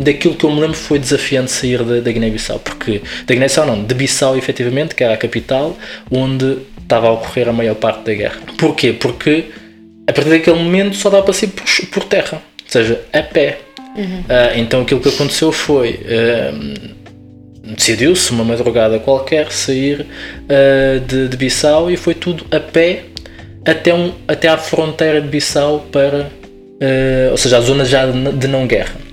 [0.00, 3.84] daquilo que eu me lembro foi desafiante sair da, da Guiné-Bissau, porque da Guiné-Bissau não,
[3.84, 5.76] de Bissau efetivamente, que era a capital,
[6.10, 8.40] onde estava a ocorrer a maior parte da guerra.
[8.58, 8.92] Porquê?
[8.92, 9.46] Porque
[10.06, 13.58] a partir daquele momento só dá para sair por, por terra, ou seja, a pé.
[14.28, 16.00] Ah, então aquilo que aconteceu foi.
[16.06, 17.00] ah,
[17.76, 20.06] decidiu-se uma madrugada qualquer sair
[20.48, 23.04] ah, de, de Bissau e foi tudo a pé
[23.64, 26.30] até, um, até à fronteira de Bissau para,
[26.80, 29.09] ah, ou seja, a zona já de não guerra.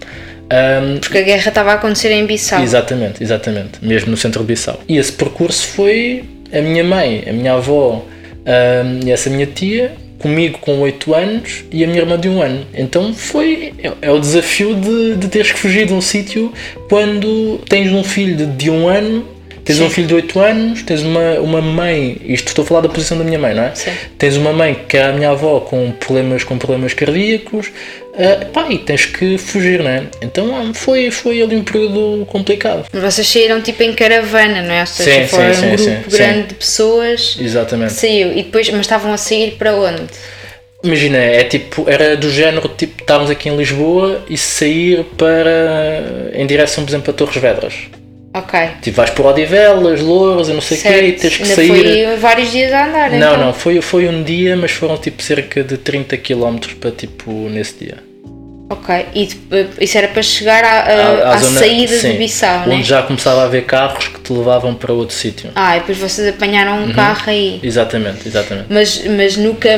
[0.49, 2.61] Ahm, Porque a guerra estava a acontecer em Bissau.
[2.63, 4.79] Exatamente, exatamente, mesmo no centro de Bissau.
[4.87, 8.05] E esse percurso foi a minha mãe, a minha avó
[8.45, 12.41] ahm, e essa minha tia, comigo com 8 anos e a minha irmã de um
[12.41, 12.65] ano.
[12.73, 16.51] Então foi é, é o desafio de, de teres que fugir de um sítio
[16.89, 19.25] quando tens um filho de, de um ano.
[19.67, 19.95] Tens um Sim.
[19.95, 23.25] filho de 8 anos, tens uma, uma mãe, isto estou a falar da posição da
[23.25, 23.75] minha mãe, não é?
[23.75, 23.91] Sim.
[24.17, 27.69] Tens uma mãe que é a minha avó com problemas, com problemas cardíacos,
[28.17, 30.03] ah, pá, e tens que fugir, não é?
[30.21, 32.85] Então ah, foi, foi ali um período complicado.
[32.93, 34.79] Mas vocês saíram tipo em caravana, não é?
[34.79, 37.91] Ou seja, Sim, foram sim, um sim, grupo grande de pessoas Exatamente.
[37.91, 38.31] saiu.
[38.31, 40.03] E depois, mas estavam a sair para onde?
[40.81, 46.47] Imagina, é tipo, era do género, tipo, estávamos aqui em Lisboa e sair para, em
[46.47, 47.73] direção, por exemplo, a Torres Vedras.
[48.39, 48.59] Ok.
[48.81, 52.05] Tipo, vais por Odivelas, Louros e não sei o quê e tens que Ainda sair...
[52.07, 53.37] foi vários dias a andar, Não, então.
[53.37, 57.85] não, foi, foi um dia, mas foram tipo cerca de 30 km para tipo nesse
[57.85, 58.06] dia.
[58.69, 59.05] Ok.
[59.15, 59.29] E
[59.79, 62.83] isso era para chegar à, à- À- à zona- saída sim, de Bissau, Onde né?
[62.83, 65.49] já começava a haver carros que te levavam para outro sítio.
[65.55, 66.89] Ah, e depois vocês apanharam Uhum.
[66.89, 67.61] um carro aí.
[67.63, 68.65] Exatamente, exatamente.
[68.69, 69.69] Mas, mas nunca,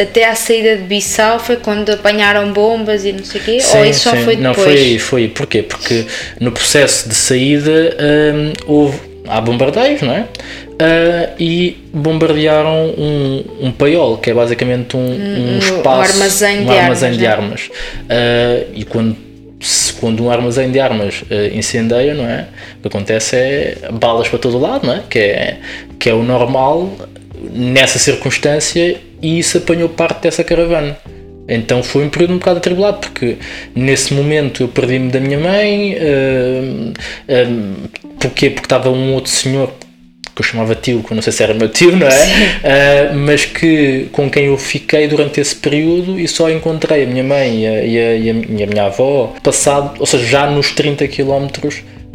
[0.00, 3.58] até à saída de Bissau foi quando apanharam bombas e não sei o quê?
[3.74, 4.38] Ou isso só foi depois?
[4.40, 5.28] Não, foi aí, foi aí.
[5.28, 5.62] Porquê?
[5.62, 6.04] Porque
[6.38, 7.96] no processo de saída
[8.34, 10.26] hum, houve, há bombardeios, não é?
[10.78, 16.66] Ah, e bombardearam um, um paiol, que é basicamente um, um um espaço, armazém um
[16.66, 17.70] de armazém armas, de armas.
[18.10, 19.16] Ah, e quando,
[19.60, 22.46] se- quando um armazém de armas ah, incendeia, não é?
[22.78, 25.02] O que acontece é balas para todo lado, não é?
[25.08, 25.56] Que é,
[25.98, 26.90] que é o normal
[27.52, 30.96] nessa circunstância e isso apanhou parte dessa caravana.
[31.48, 33.36] Então foi um período um bocado atribulado, porque
[33.74, 36.92] nesse momento eu perdi-me da minha mãe, hum,
[38.20, 38.50] porquê?
[38.50, 39.72] Porque estava um outro senhor
[40.36, 42.60] que eu chamava tio, que eu não sei se era meu tio, não é?
[42.62, 47.24] Ah, mas que, com quem eu fiquei durante esse período e só encontrei a minha
[47.24, 50.46] mãe e a, e a- e a- e a minha avó passado, ou seja, já
[50.50, 51.46] nos 30 km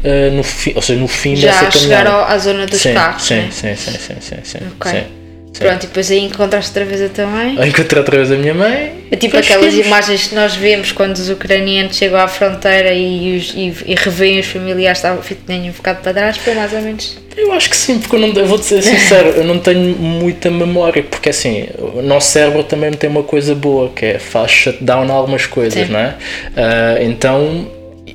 [0.04, 2.10] uh, no fim, ou seja, no fim Já dessa chegar caminhada.
[2.10, 3.24] ao- à zona dos sim, carros.
[3.24, 3.48] sim, né?
[3.50, 4.90] sim, sim, sim, sim, sim, Ok.
[4.92, 5.21] sim, sim.
[5.58, 7.56] Pronto, e depois aí encontraste outra vez a tua mãe.
[7.56, 8.92] Eu encontrei outra vez a minha mãe.
[9.10, 13.52] É tipo aquelas imagens que nós vemos quando os ucranianos chegam à fronteira e, os,
[13.54, 16.80] e, e revêem os familiares que estavam- que tinham ficado para trás, foi mais ou
[16.80, 17.18] menos.
[17.36, 20.50] Eu acho que sim, porque eu, não, eu vou-te ser sincero, eu não tenho muita
[20.50, 25.10] memória, porque assim, o nosso cérebro também tem uma coisa boa, que é faz shutdown
[25.10, 25.92] a algumas coisas, Sim.
[25.92, 26.14] não é?
[26.56, 27.68] Ah, então,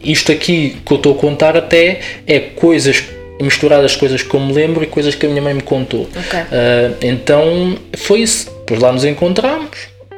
[0.04, 3.04] isto aqui que eu estou a contar até é coisas
[3.40, 6.02] misturadas coisas que eu me lembro e coisas que a minha mãe me contou.
[6.16, 6.40] Ok.
[6.40, 8.50] Ah, então foi isso.
[8.60, 9.70] Depois lá nos encontramos,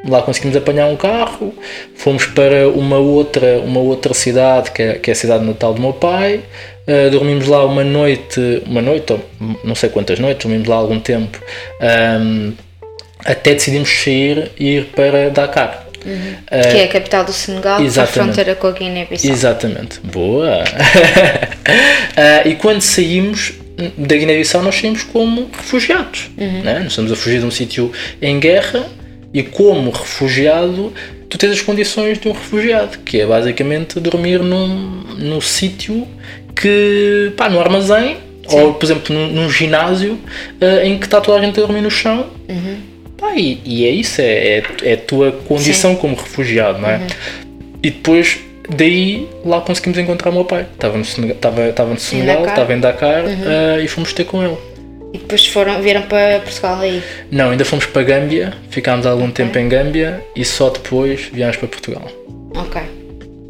[0.07, 1.53] lá conseguimos apanhar um carro,
[1.95, 5.81] fomos para uma outra, uma outra cidade, que é, que é a cidade natal do
[5.81, 6.41] meu pai.
[6.87, 9.19] Ah, dormimos lá uma noite, uma noite, ou
[9.63, 11.39] não sei quantas noites, dormimos lá algum tempo,
[11.79, 12.53] ahm,
[13.23, 15.88] até decidimos sair e ir para Dakar.
[16.49, 18.13] Ah, que é a capital do Senegal, à exatamente.
[18.13, 19.31] fronteira com a Guiné-Bissau.
[19.31, 20.63] Exatamente, boa!
[22.17, 23.53] Ah, e quando saímos
[23.97, 26.29] da Guiné-Bissau, nós saímos como refugiados.
[26.35, 26.79] Né?
[26.79, 27.91] Nós estamos a fugir de um sítio
[28.21, 28.85] em guerra
[29.33, 30.91] e, como refugiado,
[31.29, 34.67] tu tens as condições de um refugiado, que é basicamente dormir num,
[35.17, 36.07] num sítio
[36.55, 38.17] que, pá, no armazém.
[38.47, 40.19] Ou, por exemplo, num, num ginásio
[40.59, 42.31] ah, em que está toda a gente a dormir no chão
[43.19, 47.01] Pá, e, e é isso, é, é, é a tua condição como refugiado, não é?
[47.83, 50.65] E depois, daí, lá conseguimos encontrar o meu pai.
[50.73, 54.43] Estava no Senegal, estava, estava no Senegal estava em Dakar eh, e fomos ter com
[54.43, 54.57] ele.
[55.13, 57.01] E depois foram, vieram para Portugal aí.
[57.31, 61.67] Não, ainda fomos para Gâmbia, ficámos algum tempo em Gâmbia e só depois viemos para
[61.67, 62.07] Portugal.
[62.55, 62.98] Ok.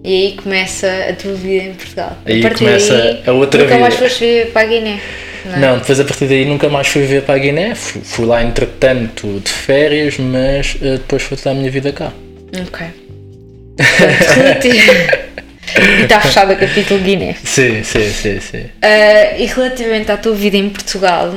[0.04, 2.18] E aí começa a tua vida em Portugal.
[2.26, 4.08] Aí a partir começa daí, a outra nunca mais vida.
[4.08, 5.00] foste viver para a Guiné.
[5.46, 5.54] Não.
[5.54, 5.60] é?
[5.60, 7.76] Não, depois a partir daí nunca mais fui viver para a Guiné.
[7.76, 12.12] Fui, fui lá entretanto de férias, mas eh, depois foi toda a minha vida cá.
[12.68, 12.88] Ok.
[15.78, 17.36] E está fechado o capítulo Guiné.
[17.44, 18.66] Sim, sim, sim, sim.
[18.82, 21.32] Ah, e relativamente à tua vida em Portugal,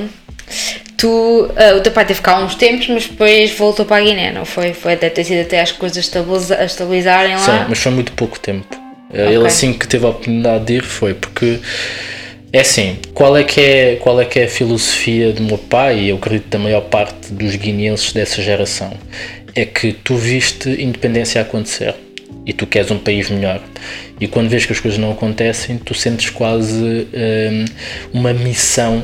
[1.02, 4.00] tu, ah, o teu pai teve cá há uns tempos, mas depois voltou para a
[4.04, 4.72] Guiné, não foi?
[4.72, 7.66] Foi deve ter sido até as coisas estabiliza- estabilizarem Sim, lá.
[7.68, 8.66] mas foi muito pouco tempo.
[9.12, 9.34] Eh, Ok.
[9.36, 11.58] Ele assim que teve a oportunidade de ir foi porque
[12.52, 15.98] é assim, qual é que é, qual é que é a filosofia do meu pai
[15.98, 18.92] e eu acredito da maior parte dos guineenses dessa geração
[19.54, 21.94] é que tu viste independência acontecer
[22.44, 23.60] e tu queres um país melhor
[24.20, 27.64] e quando vês que as coisas não acontecem tu sentes quase hum,
[28.12, 29.02] uma missão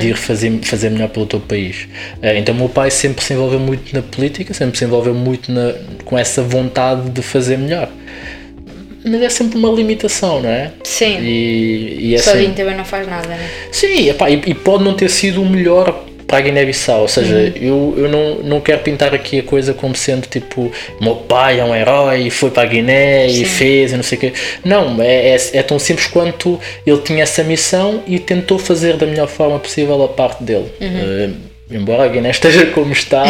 [0.00, 1.86] de ir fazer, fazer melhor pelo teu país
[2.22, 5.52] Eh, então o meu pai sempre se envolveu muito na política sempre se envolveu muito
[5.52, 5.74] na,
[6.04, 7.90] com essa vontade de fazer melhor
[9.04, 10.72] mas é sempre uma limitação, não é?
[10.84, 11.18] Sim.
[11.20, 13.48] E, e é Sozinho assim, também não faz nada, né?
[13.70, 17.34] sim, epá, e, e pode não ter sido o melhor para a Guiné-Bissau, ou seja,
[17.34, 17.52] Uhum.
[17.56, 21.64] eu, eu não, não quero pintar aqui a coisa como sendo tipo, meu pai é
[21.64, 23.42] um herói, foi para a Guiné Sim.
[23.42, 24.32] e fez e não sei o quê.
[24.62, 29.06] Não, é, é, é tão simples quanto ele tinha essa missão e tentou fazer da
[29.06, 30.66] melhor forma possível a parte dele.
[30.80, 30.90] Uhum.
[30.90, 31.30] Eh,
[31.70, 33.24] embora a Guiné esteja como está,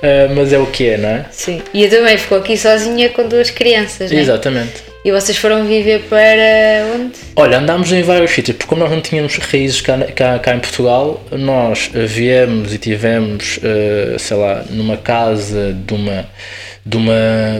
[0.00, 1.26] eh, mas é o que é, não é?
[1.32, 1.60] Sim.
[1.74, 4.20] E eu também ficou aqui sozinha com duas crianças, né?
[5.06, 7.12] E vocês foram viver para onde?
[7.36, 10.58] Olha, andámos em vários sítios, porque como nós não tínhamos raízes cá, cá, cá em
[10.58, 16.26] Portugal, nós eh, viemos e tivemos, eh, sei lá, numa casa de uma.
[16.84, 17.14] De uma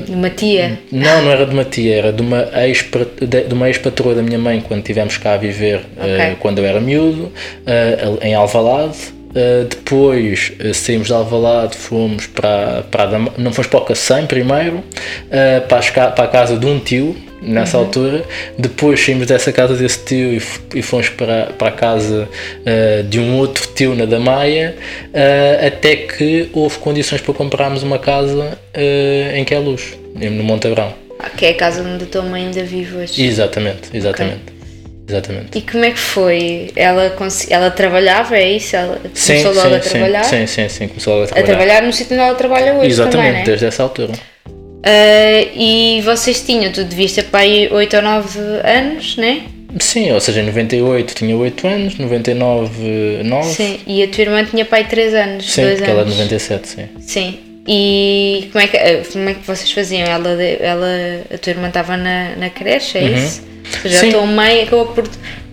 [0.09, 0.76] Uma tia.
[0.90, 2.85] não, não era de uma tia, era de uma ex
[3.20, 6.37] de de uma ex-patroa da minha mãe quando estivemos cá a viver, eh, Ok.
[6.40, 7.32] quando eu era miúdo,
[7.64, 8.96] eh, em Alvalade.
[9.35, 14.82] Eh, depois eh, saímos de Alvalade, fomos para, para não fomos para o Cacém primeiro,
[15.30, 17.14] eh, para, as para a casa de um tio,
[17.46, 18.24] nessa altura.
[18.59, 20.42] Depois saímos dessa casa desse tio e,
[20.78, 22.28] e fomos para, para a casa
[22.64, 24.76] eh, de um outro tio na Damaia,
[25.14, 30.92] eh, até que houve condições para comprarmos uma casa eh, em Queluz, no Monte Abrão.
[31.18, 33.24] Ah, Que é a casa onde a tua mãe ainda vive hoje.
[33.24, 34.56] Exatamente, exatamente.
[35.09, 35.56] Exatamente.
[35.56, 36.72] E como é que foi?
[36.74, 37.14] Ela,
[37.48, 38.74] ela trabalhava, é isso?
[38.74, 40.24] Ela Sim, começou logo a sim, trabalhar?
[40.24, 41.46] sim, sim, sim, começou a A trabalhar.
[41.46, 43.44] trabalhar no sítio onde ela trabalha hoje Exatamente, também, né?
[43.44, 44.12] desde essa altura.
[44.85, 49.43] Ah, e vocês tinham, tu devias ter para aí 8 ou 9 anos, né?
[49.79, 53.49] Sim, ou seja, em 98 tinha 8 anos, 99, 9.
[53.53, 53.81] Sim.
[53.87, 56.19] E a tua irmã tinha aí 3 anos, Sim, 2 porque ela é de anos.
[56.19, 56.89] 97, sim.
[57.01, 57.39] Sim.
[57.69, 60.07] E como é que, ah, como é que vocês faziam?
[60.07, 60.87] Ela, ela,
[61.35, 63.43] a tua irmã estava na, na creche, é isso?
[63.85, 64.01] Ou seja, Uhum.
[64.01, 64.09] Sim.
[64.09, 65.05] a tua mãe acabou por,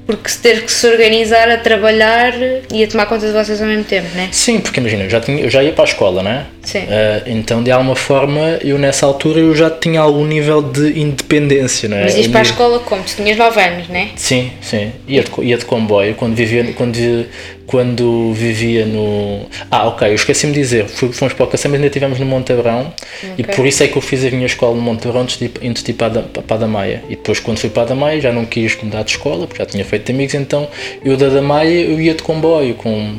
[0.06, 2.34] por que se ter que se organizar a trabalhar
[2.72, 4.30] e a tomar conta de vocês ao mesmo tempo, né?
[4.32, 6.46] Sim, porque imagina, eu já, tinha, eu já ia para a escola, né?
[6.64, 11.90] Uh, então, de alguma forma, eu nessa altura eu já tinha algum nível de independência,
[11.90, 12.04] não é?
[12.04, 13.04] Mas ias para a escola como?
[13.04, 14.10] Tu tinhas 9 anos, não é?
[14.16, 14.92] Sim, sim.
[15.08, 17.26] Ia de, ia de comboio quando vivia, quando,
[17.68, 19.46] quando vivia no.
[19.70, 20.88] Ah, ok, eu esqueci-me de dizer.
[20.88, 22.94] Fomos para o Cacém, mas ainda estivemos no Montebrão
[23.38, 23.56] e Ok.
[23.56, 25.92] por isso é que eu fiz a minha escola no Montebrão antes de, antes de
[25.92, 26.88] ir para a, para a.
[27.10, 29.62] E depois, quando fui para a da Maia, já não quis mudar de escola porque
[29.62, 30.68] já tinha feito amigos, então
[31.04, 33.12] eu da da Maia eu ia de comboio com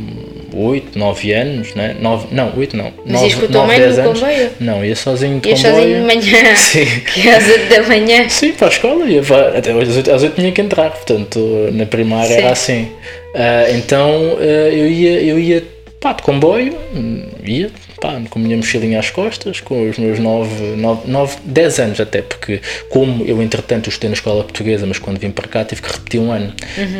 [0.54, 1.96] 8, 9 anos, né?
[2.00, 2.92] 9, não, 8 não.
[3.06, 4.50] Mas ias com a tua mãe no comboio?
[4.60, 5.82] Não, ia sozinho de Ias comboio.
[5.82, 6.86] sozinho de manhã, Sim.
[7.12, 8.28] que às 8 da manhã.
[8.28, 11.38] Sim, para a escola, ia para, até às 8, às oito tinha que entrar, portanto
[11.72, 12.34] na primária Sim.
[12.34, 12.88] era assim.
[13.34, 15.64] Ah, então ah, eu ia, eu ia
[16.00, 17.70] pá, de comboio, hum, ia
[18.04, 22.00] pá, com a minha mochilinha às costas, com os meus 9, 9, 9 10 anos
[22.00, 25.80] até, porque como eu entretanto estudei na escola portuguesa, mas quando vim para cá tive
[25.80, 26.52] que repetir um ano,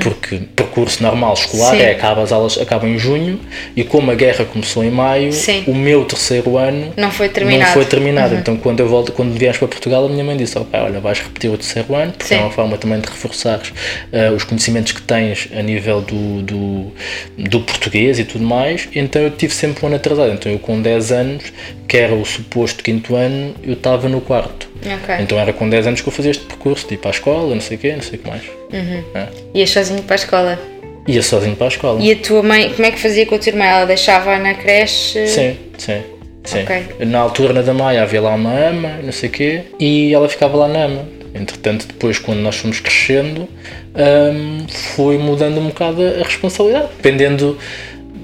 [0.03, 1.79] porque percurso normal escolar Uhum.
[1.81, 1.85] Sim.
[1.87, 3.41] é acaba, as aulas acabam em junho
[3.77, 5.65] e como a guerra começou em maio, Sim.
[5.67, 7.61] o meu terceiro ano Não foi terminado.
[7.61, 7.67] Uhum.
[7.67, 8.35] não foi terminado.
[8.35, 11.51] Então, quando eu volto, quando viemos para Portugal, a minha mãe disse: olha, vais repetir
[11.51, 12.37] o terceiro ano, porque Sim.
[12.37, 13.73] é uma forma também de reforçares
[14.13, 16.93] eh, os conhecimentos que tens a nível do, do,
[17.39, 18.89] do português e tudo mais.
[18.95, 20.33] Então, eu tive sempre um ano atrasado.
[20.33, 21.53] Então, eu com 10 anos,
[21.87, 24.69] que era o suposto quinto ano, eu estava no quarto.
[24.79, 25.17] Ok.
[25.21, 27.55] Então, era com 10 anos que eu fazia este percurso, de ir para a escola,
[27.55, 28.43] não sei o quê, não sei o que mais.
[28.73, 29.05] Uhum.
[29.15, 29.29] É.
[29.55, 30.59] Ias sozinho para a escola.
[31.07, 32.01] Ia sozinho para a escola.
[32.01, 33.65] E a tua mãe, como é que fazia com a tua irmã?
[33.65, 35.27] Ela deixava na creche?
[35.27, 36.03] Sim, sim.
[36.45, 36.63] sim.
[36.63, 37.07] Ok.
[37.07, 40.57] Na altura na Damaia havia lá uma ama, não sei o quê, e ela ficava
[40.57, 41.09] lá na ama.
[41.35, 43.49] Entretanto, depois, quando nós fomos crescendo,
[43.95, 47.59] hum, foi mudando um bocado a responsabilidade, dependendo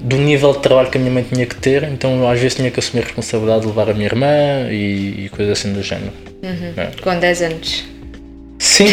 [0.01, 1.83] do nível de trabalho que a minha mãe tinha que ter.
[1.83, 4.27] Então, às vezes, tinha que assumir a responsabilidade de levar a minha irmã
[4.69, 6.11] e, e coisas assim do género.
[6.43, 6.87] É.
[7.01, 7.83] Com 10 anos.
[8.59, 8.89] Sim,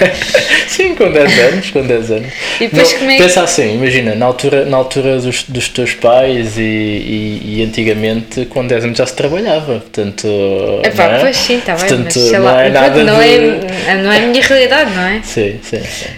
[0.68, 2.32] sim, com 10 anos, com 10 anos.
[2.58, 5.68] E depois Não, como é que- Pensa assim, imagina, na altura, na altura dos, dos
[5.68, 10.26] teus pais e, e, e antigamente com 10 anos já se trabalhava, portanto...
[10.82, 11.20] Epá, não é?
[11.20, 13.24] pois sim, está bem, mas Portanto, sei não lá, é nada não, de...
[13.26, 15.20] é, não é a minha realidade, não é?
[15.22, 16.08] Sim, sim, sim.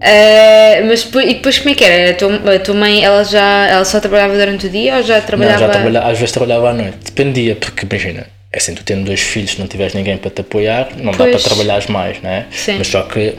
[0.00, 2.10] Eh, mas e depois como é que era?
[2.12, 5.18] A tua, a tua mãe, ela já ela só trabalhava durante o dia ou já
[5.18, 5.58] Não, trabalhava?
[5.58, 9.20] já trabalha, às vezes trabalhava à noite, dependia, porque imagina, é assim, tu tendo dois
[9.20, 11.32] filhos, se não tiveres ninguém para te apoiar, não dá Pois.
[11.32, 12.46] para trabalhares mais, não é?
[12.50, 12.76] Sim.
[12.78, 13.34] Mas só que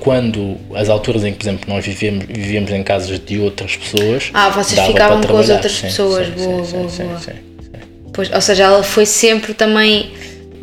[0.00, 4.30] quando as alturas em que, por exemplo, nós vivíamos, vivíamos em casas de outras pessoas.
[4.32, 5.54] Ah, vocês dava ficavam para com as trabalhar.
[5.54, 7.18] outras Sim, pessoas, sim, boa, sim, boa, sim, boa.
[7.18, 7.80] sim, sim.
[8.12, 10.12] Pois, ou seja, ela foi sempre também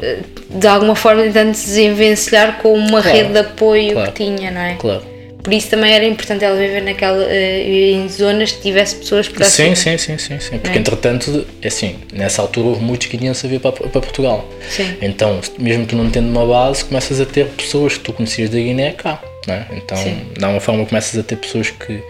[0.01, 0.19] eh,
[0.49, 4.11] de alguma forma tentando se desenvencilhar com uma Claro, rede de apoio claro.
[4.11, 4.75] que tinha, não é?
[4.75, 5.16] Claro.
[5.47, 9.31] Por isso também era importante ela viver naquela, eh, em zonas que tivesse pessoas Sim,
[9.31, 9.79] próximas.
[9.79, 10.57] sim, sim, sim, sim.
[10.57, 10.81] Porque É.
[10.81, 14.45] entretanto, é assim, nessa altura houve muitos que queriam saber para, para Portugal.
[14.69, 14.97] Sim.
[15.01, 18.57] Então, mesmo tu não tendo uma base, começas a ter pessoas que tu conhecias da
[18.57, 19.65] Guiné cá, não é?
[19.71, 20.19] Então, Sim.
[20.37, 22.03] de alguma forma começas a ter pessoas que,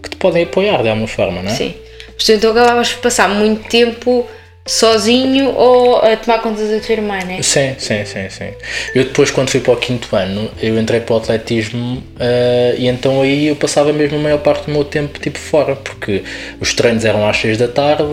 [0.00, 1.54] que te podem apoiar de alguma forma, não é?
[1.56, 1.74] Sim.
[2.16, 4.24] Portanto, então acabavas por passar muito tempo
[4.66, 7.42] sozinho ou a tomar conta da tua irmã, né?
[7.42, 8.50] Sim, sim, sim, sim.
[8.94, 12.88] Eu depois, quando fui para o quinto ano, eu entrei para o atletismo eh, e
[12.88, 16.24] então aí eu passava mesmo a maior parte do meu tempo tipo fora, porque
[16.60, 18.04] os treinos eram às 6 da tarde,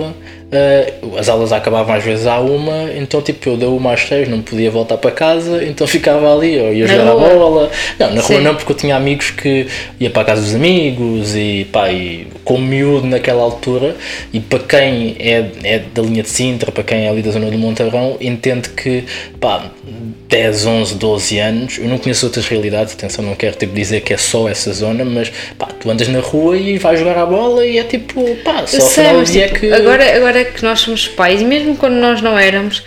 [0.51, 4.27] eh, as aulas acabavam às vezes à uma, então tipo eu da uma às 6
[4.27, 7.29] não podia voltar para casa, então ficava ali, eu ia Na jogar a rua?
[7.29, 7.71] bola.
[7.97, 8.43] Não, na rua Sim.
[8.43, 9.67] não, porque eu tinha amigos que
[9.99, 13.95] ia para a casa dos amigos e pá, e como miúdo naquela altura,
[14.33, 17.49] e para quem é, é da linha de Sintra, para quem é ali da zona
[17.49, 19.05] do Montabrão, entende que
[19.39, 19.71] pá,
[20.27, 24.13] 10, 11, 12 anos, eu não conheço outras realidades, atenção, não quero tipo, dizer que
[24.13, 27.65] é só essa zona, mas pá, tu andas na rua e vais jogar a bola
[27.65, 29.71] e é tipo, pá, só ao final do dia é tipo, que.
[29.73, 32.83] agora, agora que nós somos pais, e mesmo quando nós não éramos,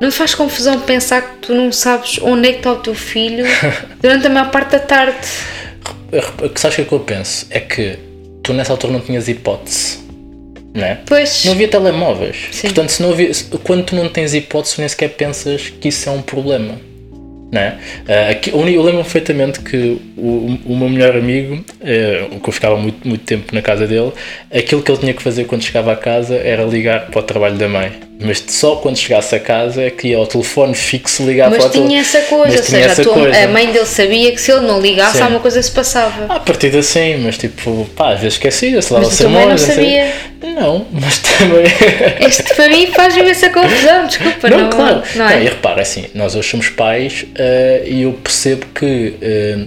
[0.00, 2.94] não te faz confusão pensar que tu não sabes onde é que está o teu
[2.94, 3.44] filho
[4.02, 5.16] durante a maior parte da tarde.
[6.42, 7.46] O que sabes o que é que eu penso?
[7.50, 7.98] É que
[8.42, 9.98] tu nessa altura não tinhas hipótese,
[10.74, 11.00] não é?
[11.06, 12.48] Pois, Não havia telemóveis.
[12.50, 12.68] Sim.
[12.68, 13.30] Portanto, se não havia,
[13.62, 16.78] quando tu não tens hipótese, nem sequer pensas que isso é um problema.
[17.54, 17.74] É?
[18.08, 22.76] Ah, aqui- eu lembro perfeitamente que o, o meu melhor amigo, eh, que eu ficava
[22.78, 24.10] muito, muito tempo na casa dele,
[24.50, 27.58] aquilo que ele tinha que fazer quando chegava a casa era ligar para o trabalho
[27.58, 27.92] da mãe.
[28.24, 31.66] Mas só quando chegasse a casa é que ia ao telefone fixo ligar mas para
[31.66, 33.44] o tele- tinha essa coisa, Mas ou seja, a, tua- coisa.
[33.44, 35.22] a mãe dele sabia que se ele não ligasse, Sim.
[35.24, 36.26] alguma coisa se passava.
[36.34, 39.38] À partida sim, mas tipo, pá, às vezes esquecia, se lá Mas o a não
[39.40, 40.12] sermão, sei- sabia.
[40.42, 41.64] Não, mas também.
[42.28, 45.02] Isto para mim faz imensa confusão, desculpa, Não, não, claro.
[45.14, 45.40] não Não, é?
[45.42, 49.58] e repara, assim, nós hoje somos pais eh, e eu percebo que eh,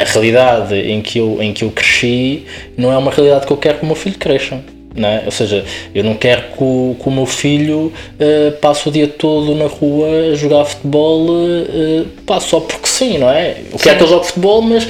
[0.00, 2.44] a realidade em que, eu, em que eu cresci
[2.76, 4.58] não é uma realidade que eu quero que o meu filho cresça.
[4.94, 5.22] Não é?
[5.26, 5.64] Ou seja,
[5.94, 9.66] eu não quero que o, que o meu filho eh, passe o dia todo na
[9.66, 11.26] rua a jogar futebol
[11.68, 13.56] eh, pá, só porque sim, não é?
[13.72, 14.88] Eu quero que ele jogue futebol, mas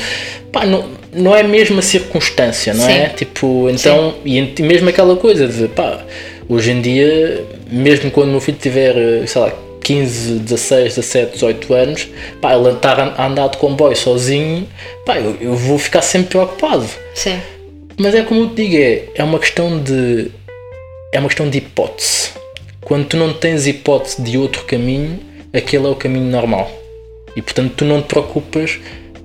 [0.52, 3.08] pá, não, não é mesmo a circunstância, não é?
[3.10, 3.14] Sim.
[3.16, 6.00] Tipo, então, e ent- e mesmo aquela coisa de pá,
[6.50, 11.32] Hoje em dia, mesmo quando o meu filho tiver, eh, sei lá, 15, 16, 17,
[11.34, 12.08] 18 anos,
[12.40, 14.66] pá, ele estar a andar de comboio sozinho,
[15.04, 16.86] pá, eu, eu vou ficar sempre preocupado.
[17.14, 17.38] Sim.
[17.98, 20.30] Mas é como eu te digo, é, é uma questão de.
[21.12, 22.30] É uma questão de hipótese.
[22.80, 25.18] Quando tu não tens hipótese de outro caminho,
[25.52, 26.70] aquele é o caminho normal.
[27.34, 28.78] E portanto tu não te preocupas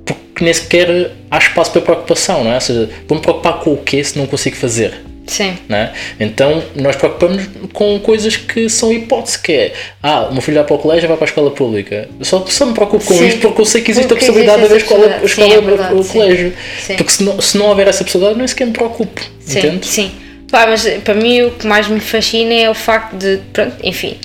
[0.05, 2.55] porque nem sequer há espaço para preocupação, não é?
[2.55, 4.99] Ou seja, vou-me preocupar com o quê se não consigo fazer?
[5.28, 5.57] Sim.
[5.69, 5.93] Né?
[6.19, 10.65] Então nós preocupamos com coisas que são hipótese, que é ah, o meu filho vai
[10.65, 12.09] para o colégio vai para a escola pública.
[12.21, 13.28] Só, só me preocupo com Sim.
[13.28, 15.47] isto porque eu sei que existe Porque a possibilidade de haver existe escola, escola.
[15.47, 16.53] Sim, é verdade, o colégio.
[16.80, 16.95] Sim.
[16.95, 19.21] Porque se não, se não houver essa possibilidade, nem sequer me preocupo.
[19.39, 19.86] Sim, Entende?
[19.86, 20.11] sim.
[20.51, 24.17] Pá, mas para mim o que mais me fascina é o facto de, pronto, enfim,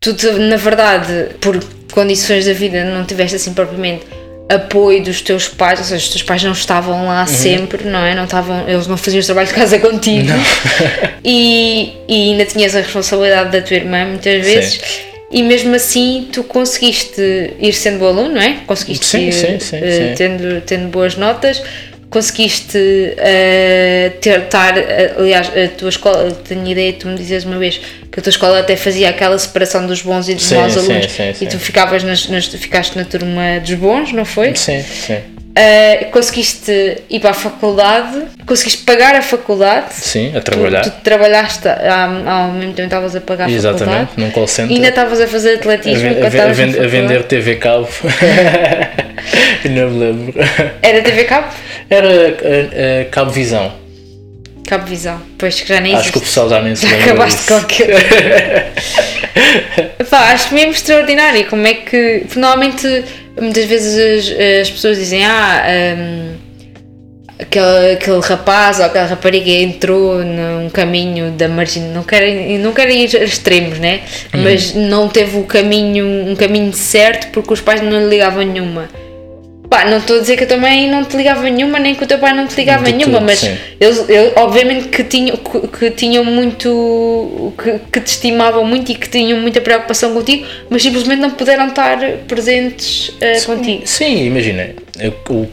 [0.00, 1.62] tu na verdade, por
[1.92, 4.06] condições da vida, não tiveste assim propriamente
[4.48, 7.26] apoio dos teus pais, ou seja, os teus pais não estavam lá Uhum.
[7.26, 8.14] sempre, não é?
[8.14, 10.28] Não estavam, eles não faziam os trabalhos de casa contigo.
[11.24, 14.80] E, e ainda tinhas a responsabilidade da tua irmã muitas vezes.
[15.30, 17.20] E mesmo assim tu conseguiste
[17.60, 18.58] ir sendo bom aluno, não é?
[18.66, 20.14] Conseguiste Sim, ir sim, sim, eh, sim.
[20.16, 21.62] Tendo, tendo boas notas,
[22.10, 22.78] conseguiste
[23.18, 27.80] eh, ter, estar, eh, aliás, a tua escola, tenho ideia, tu me dizes uma vez
[28.10, 30.78] que a tua escola até fazia aquela separação dos bons e dos Sim, maus sim,
[30.80, 34.54] alunos sim, e tu ficavas nas, nas- ficaste na turma dos bons, não foi?
[34.56, 35.18] Sim, sim.
[35.54, 39.92] Eh, conseguiste ir para a faculdade, conseguiste pagar a faculdade.
[39.92, 40.80] Sim, a Tu, trabalhar.
[40.82, 41.48] tu trabalhar
[41.90, 44.10] ao, ao mesmo tempo estavas a pagar a Exatamente, faculdade.
[44.20, 44.70] num call center.
[44.70, 46.86] E ainda estavas a fazer a, atletismo a a a faculdade.
[46.88, 47.88] vender TV Cabo.
[49.64, 50.34] não me lembro.
[50.82, 51.48] Era TV Cabo?
[51.90, 53.72] Era a, a Cabo Visão.
[54.66, 55.20] Cabo Visão.
[55.38, 56.28] Pois que já nem Acho que o existe.
[56.28, 57.04] pessoal já nem se lembra.
[57.04, 57.48] Acabaste disso.
[57.48, 57.98] com aquilo.
[60.10, 63.04] Pá, acho mesmo extraordinário como é que normalmente
[63.40, 65.64] muitas vezes as, as pessoas dizem ah
[65.96, 66.34] hum,
[67.38, 73.04] aquele, aquele rapaz ou aquela rapariga entrou num caminho da margem não querem não querem
[73.04, 74.00] ir a extremos né
[74.34, 74.42] Uhum.
[74.42, 78.88] mas não teve o caminho um caminho certo porque os pais não lhe ligavam nenhuma
[79.70, 82.06] Pá, não estou a dizer que eu também não te ligava nenhuma, nem que o
[82.06, 83.54] teu pai não te ligava De nenhuma, tudo, mas sim.
[83.78, 87.52] eles, eles, obviamente que tinham, que, que tinham muito.
[87.62, 91.68] Que, que te estimavam muito e que tinham muita preocupação contigo, mas simplesmente não puderam
[91.68, 93.82] estar presentes eh, contigo.
[93.84, 94.70] Sim, imagina.
[94.98, 95.48] eu- o-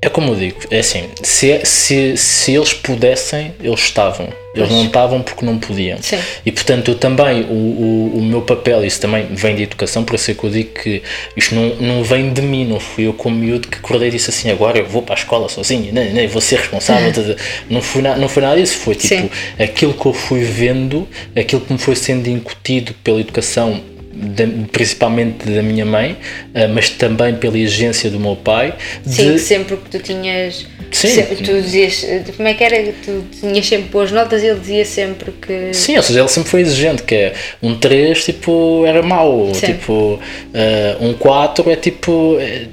[0.00, 4.28] é como eu digo, é assim, se, se, se eles pudessem, eles estavam.
[4.54, 4.70] Eles Pois.
[4.70, 5.98] não estavam porque não podiam.
[6.00, 6.18] Sim.
[6.46, 10.14] E portanto, eu também, o, o, o meu papel, isso também vem de educação, por
[10.14, 11.02] isso é que eu digo que
[11.36, 14.30] isto não, não vem de mim, não fui eu como miúdo que acordei e disse
[14.30, 17.12] assim, agora eu vou para a escola sozinho, nem, nem vou ser responsável.
[17.12, 17.36] tata.
[17.68, 19.30] não, foi na, não foi nada disso, foi tipo Sim.
[19.58, 23.80] aquilo que eu fui vendo, aquilo que me foi sendo incutido pela educação
[24.20, 26.16] da- principalmente da minha mãe,
[26.54, 28.74] ah, mas também pela exigência do meu pai.
[29.06, 30.66] Sim, de- sempre que tu tinhas.
[30.90, 31.08] Sim.
[31.08, 32.04] sempre- tu dizias.
[32.36, 32.92] Como é que era?
[33.04, 35.74] Tu tinhas sempre boas notas e ele dizia sempre que.
[35.74, 39.66] Sim, ou seja, ele sempre foi exigente, que é um 3 tipo, era mau, Sim.
[39.66, 40.18] tipo,
[40.54, 42.36] ah, um 4 é tipo.
[42.40, 42.66] é,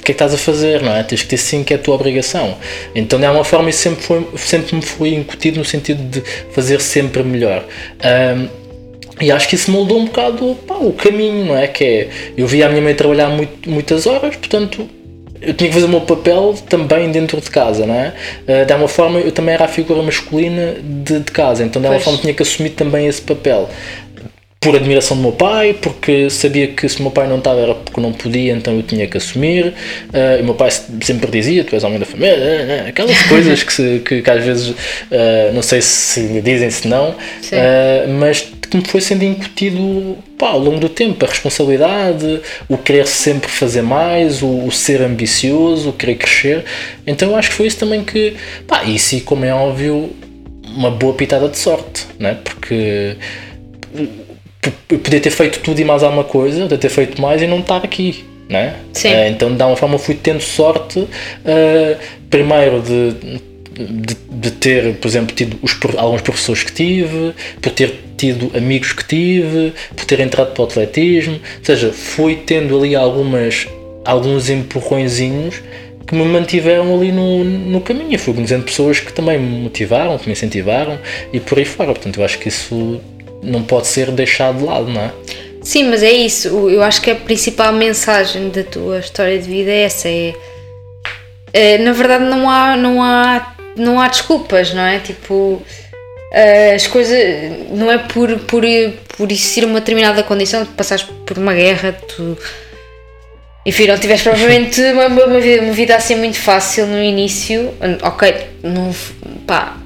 [0.00, 1.02] o que é que estás a fazer, não é?
[1.02, 2.56] Tens que ter 5 é a tua obrigação.
[2.94, 6.22] Então, de alguma forma, isso sempre, foi, sempre me foi incutido no sentido de
[6.52, 7.64] fazer sempre melhor.
[8.02, 8.48] Ahm,
[9.20, 11.66] e acho que isso moldou um bocado pá, o caminho, não é?
[11.66, 14.88] Que é, eu via a minha mãe trabalhar muito, muitas horas, portanto,
[15.40, 18.12] eu tinha que fazer o meu papel também dentro de casa, não é?
[18.46, 21.86] Ah, de alguma forma, eu também era a figura masculina de, de casa, então de
[21.86, 22.04] alguma Pois.
[22.04, 23.68] forma tinha que assumir também esse papel.
[24.62, 27.74] Por admiração do meu pai, porque sabia que se o meu pai não estava era
[27.74, 29.72] porque não podia, então eu tinha que assumir.
[30.12, 33.16] Ah, e o meu pai sempre dizia: Tu és homem da família, ah, ah, aquelas
[33.26, 34.74] coisas que, se- que, que às vezes
[35.10, 37.14] ah, não sei se dizem, se não,
[37.54, 38.40] ah, mas
[38.70, 43.50] que me foi sendo incutido pá, ao longo do tempo a responsabilidade, o querer sempre
[43.50, 46.64] fazer mais, o, o ser ambicioso, o querer crescer.
[47.06, 48.36] Então eu acho que foi isso também que,
[48.68, 50.10] pá, isso e como é óbvio,
[50.76, 52.36] uma boa pitada de sorte, né?
[52.44, 53.16] porque
[54.62, 57.60] eu podia ter feito tudo e mais alguma coisa, podia ter feito mais e não
[57.60, 58.24] estar aqui.
[58.48, 58.74] Né?
[58.92, 59.08] Sim.
[59.08, 61.06] Eh, então, de alguma forma, fui tendo sorte,
[61.44, 61.96] eh,
[62.28, 63.12] primeiro de,
[63.84, 68.92] de, de ter, por exemplo, tido os, alguns professores que tive, por ter tido amigos
[68.92, 73.68] que tive, por ter entrado para o atletismo, ou seja, fui tendo ali algumas,
[74.04, 75.62] alguns empurrõezinhos
[76.06, 78.12] que me mantiveram ali no, no caminho.
[78.12, 80.98] Eu fui conhecendo pessoas que também me motivaram, que me incentivaram
[81.32, 81.92] e por aí fora.
[81.92, 83.00] Portanto, eu acho que isso
[83.42, 85.12] não pode ser deixado de lado, não é?
[85.62, 86.48] Sim, mas é isso.
[86.68, 90.08] Eu acho que a principal mensagem da tua história de vida é essa.
[90.08, 90.34] É,
[91.52, 94.98] é, na verdade, não há, não, há, não há desculpas, não é?
[95.00, 95.62] Tipo,
[96.32, 97.18] eh, as coisas.
[97.70, 98.62] Não é por, por,
[99.16, 102.38] por existir uma determinada condição, de passares por uma guerra, tu.
[103.66, 107.74] Enfim, não tiveste provavelmente uma, uma, vida, uma vida assim muito fácil no início.
[108.02, 108.94] Ok, não,
[109.46, 109.76] pá,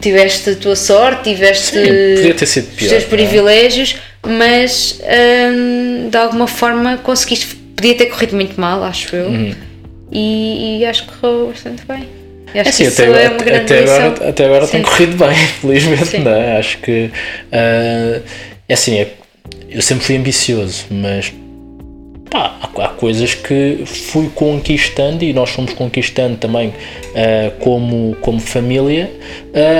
[0.00, 3.06] tiveste a tua sorte, tiveste Sim, pior, os teus é?
[3.06, 3.96] privilégios,
[4.26, 5.00] mas
[5.52, 7.56] hum, de alguma forma conseguiste.
[7.76, 9.30] Podia ter corrido muito mal, acho eu,
[10.10, 12.08] e, e acho que correu bastante bem.
[12.54, 12.68] E acho.
[12.68, 13.96] É assim, que isso até, é agora, uma grande até lição.
[14.06, 14.86] agora, até agora tem Sim.
[14.90, 16.18] corrido bem, felizmente, Sim.
[16.20, 16.56] não é?
[16.58, 17.10] Acho que.
[17.52, 18.20] ah,
[18.68, 19.08] é assim, é-
[19.68, 21.32] eu sempre fui ambicioso, mas.
[22.34, 26.74] Pá, há, há coisas que fui conquistando e nós fomos conquistando também
[27.14, 29.08] ah, como, como família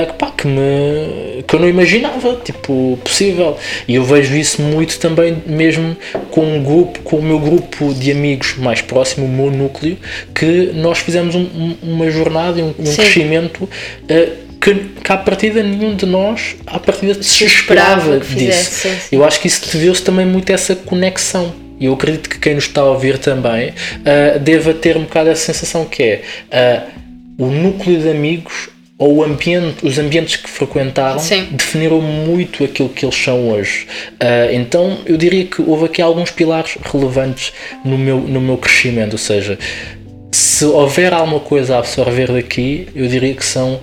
[0.06, 3.56] que, pá, que, me, que eu não imaginava tipo, possível.
[3.88, 5.96] E eu vejo isso muito também mesmo
[6.30, 9.98] com um grupo, com o meu grupo de amigos mais próximo, o meu núcleo,
[10.32, 13.68] que nós fizemos um- um- uma jornada e um, um crescimento
[14.08, 14.30] ah,
[14.60, 18.70] que, que à partida nenhum de nós à partida se esperava esperava que disso.
[18.80, 19.08] fizesse.
[19.10, 21.63] Eu acho que isso deveu-se também muito a essa conexão.
[21.78, 23.72] E eu acredito que quem nos está a ouvir também
[24.04, 26.82] ah, deva ter um bocado essa sensação que é ah,
[27.38, 31.48] o núcleo de amigos ou o ambiente, os ambientes que frequentaram Sim.
[31.50, 33.86] definiram muito aquilo que eles são hoje.
[34.20, 37.52] Ah, então eu diria que houve aqui alguns pilares relevantes
[37.84, 39.58] no meu, no meu crescimento, ou seja,
[40.30, 43.80] se houver alguma coisa a absorver daqui, eu diria que são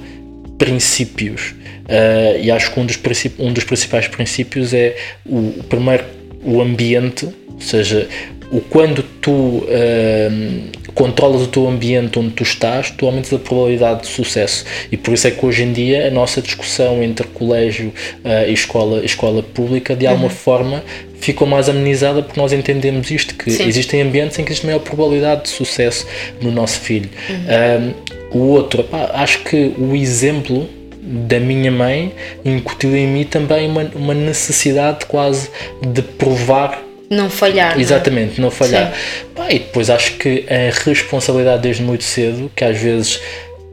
[0.58, 1.54] princípios.
[1.90, 2.98] Ah, e acho que um dos,
[3.38, 6.06] um dos principais princípios é o, o primeiro,
[6.44, 8.08] o ambiente, ou seja,
[8.52, 14.02] o quando tu ah, controlas o teu ambiente onde tu estás, tu aumentas a probabilidade
[14.02, 14.66] de sucesso.
[14.92, 18.54] E por isso é que hoje em dia a nossa discussão entre colégio ah, e
[18.54, 20.84] escola, escola pública, de alguma forma,
[21.20, 23.68] ficou mais amenizada porque nós entendemos isto, que Sim.
[23.68, 26.06] existem ambientes em que existe maior probabilidade de sucesso
[26.42, 27.10] no nosso filho.
[27.30, 30.68] Um, o outro, pá, acho que o exemplo
[31.02, 32.14] da minha mãe
[32.46, 35.50] incutiu em mim também uma, uma necessidade quase
[35.82, 36.80] de provar
[37.10, 37.72] Não falhar.
[37.72, 37.82] não é?
[37.82, 38.94] Exatamente, não falhar.
[39.36, 43.20] Pá, e depois acho que a responsabilidade desde muito cedo, que às vezes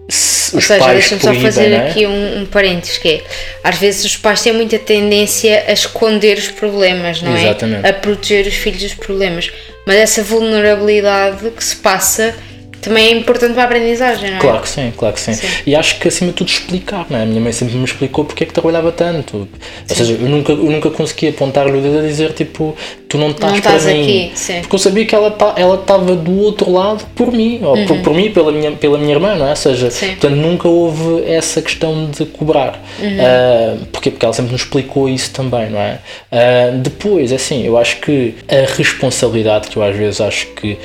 [0.08, 1.90] se Ou os seja, pais deixa-me só fazer não é?
[1.90, 3.22] aqui um, um parênteses que é,
[3.62, 7.84] às vezes os pais têm muita tendência a esconder os problemas, não Exatamente.
[7.84, 7.90] é?
[7.90, 9.50] A proteger os filhos dos problemas.
[9.86, 12.34] Mas essa vulnerabilidade que se passa
[12.80, 14.40] também é importante para a aprendizagem, não é?
[14.40, 15.34] Claro que sim, claro que sim.
[15.34, 15.46] Sim.
[15.66, 17.22] E acho que acima de tudo explicar, não é?
[17.22, 19.36] A minha mãe sempre me explicou porque é que trabalhava tanto.
[19.38, 19.48] Ou
[19.96, 22.76] seja, eu nunca, eu nunca conseguia apontar-lhe o dedo a dizer tipo,
[23.08, 24.02] tu não estás Não para estás mim.
[24.02, 24.60] aqui, sim.
[24.60, 27.98] Porque eu sabia que ela tá- ela estava do outro lado por mim, ou por,
[28.02, 29.50] por mim pela minha, pela minha irmã, não é?
[29.50, 29.90] Ou seja, Uhum.
[29.90, 30.06] Sim.
[30.06, 30.12] Uhum.
[30.12, 32.82] portanto nunca houve essa questão de cobrar.
[33.02, 34.10] Ah, porquê?
[34.10, 35.98] Porque ela sempre nos explicou isso também, não é?
[36.30, 40.78] Ah, depois, assim, eu acho que a responsabilidade que eu às vezes acho que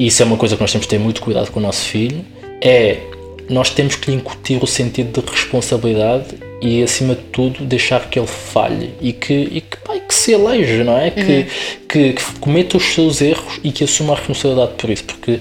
[0.00, 1.84] e isso é uma coisa que nós temos de ter muito cuidado com o nosso
[1.84, 2.24] filho,
[2.62, 2.96] é
[3.50, 8.18] nós temos que lhe incutir o sentido de responsabilidade e acima de tudo deixar que
[8.18, 11.10] ele falhe e que, e que, pá, que se eleja, não é?
[11.10, 11.46] Que,
[11.86, 15.38] que, que cometa os seus erros e que assuma a responsabilidade por isso, porque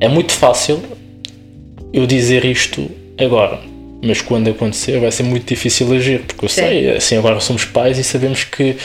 [0.00, 0.82] é muito fácil
[1.90, 3.58] eu dizer isto agora,
[4.02, 6.60] mas quando acontecer vai ser muito difícil agir, porque eu Sim.
[6.60, 8.76] sei, assim agora somos pais e sabemos que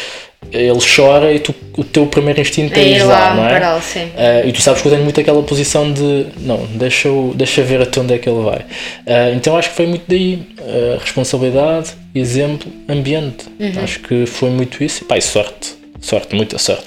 [0.53, 3.81] ele chora e tu, o teu primeiro instinto é, É ir lá lá, não é?
[3.81, 4.09] sim.
[4.15, 7.63] Ah, e tu sabes que eu tenho muito aquela posição de não, deixa, -o, deixa
[7.63, 8.65] ver até onde é que ele vai.
[9.07, 10.43] Ah, então acho que foi muito daí.
[10.59, 13.45] ah, responsabilidade, exemplo, ambiente.
[13.59, 13.83] Uhum.
[13.83, 15.05] Acho que foi muito isso.
[15.13, 15.75] E sorte.
[15.99, 16.85] Sorte, muita sorte.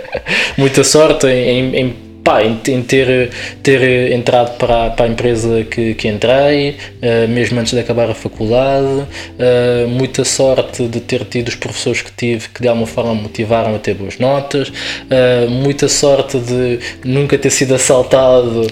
[0.58, 1.96] muita sorte em, em,
[2.28, 3.30] pá, em, em ter,
[3.62, 8.10] ter entrado para, a- para a empresa que, que entrei, ah, mesmo antes de acabar
[8.10, 9.04] a faculdade.
[9.38, 13.22] Ah, muita sorte de ter tido os professores que tive que de alguma forma me
[13.22, 14.70] motivaram a ter boas notas.
[15.10, 18.66] Ah, muita sorte de nunca ter sido assaltado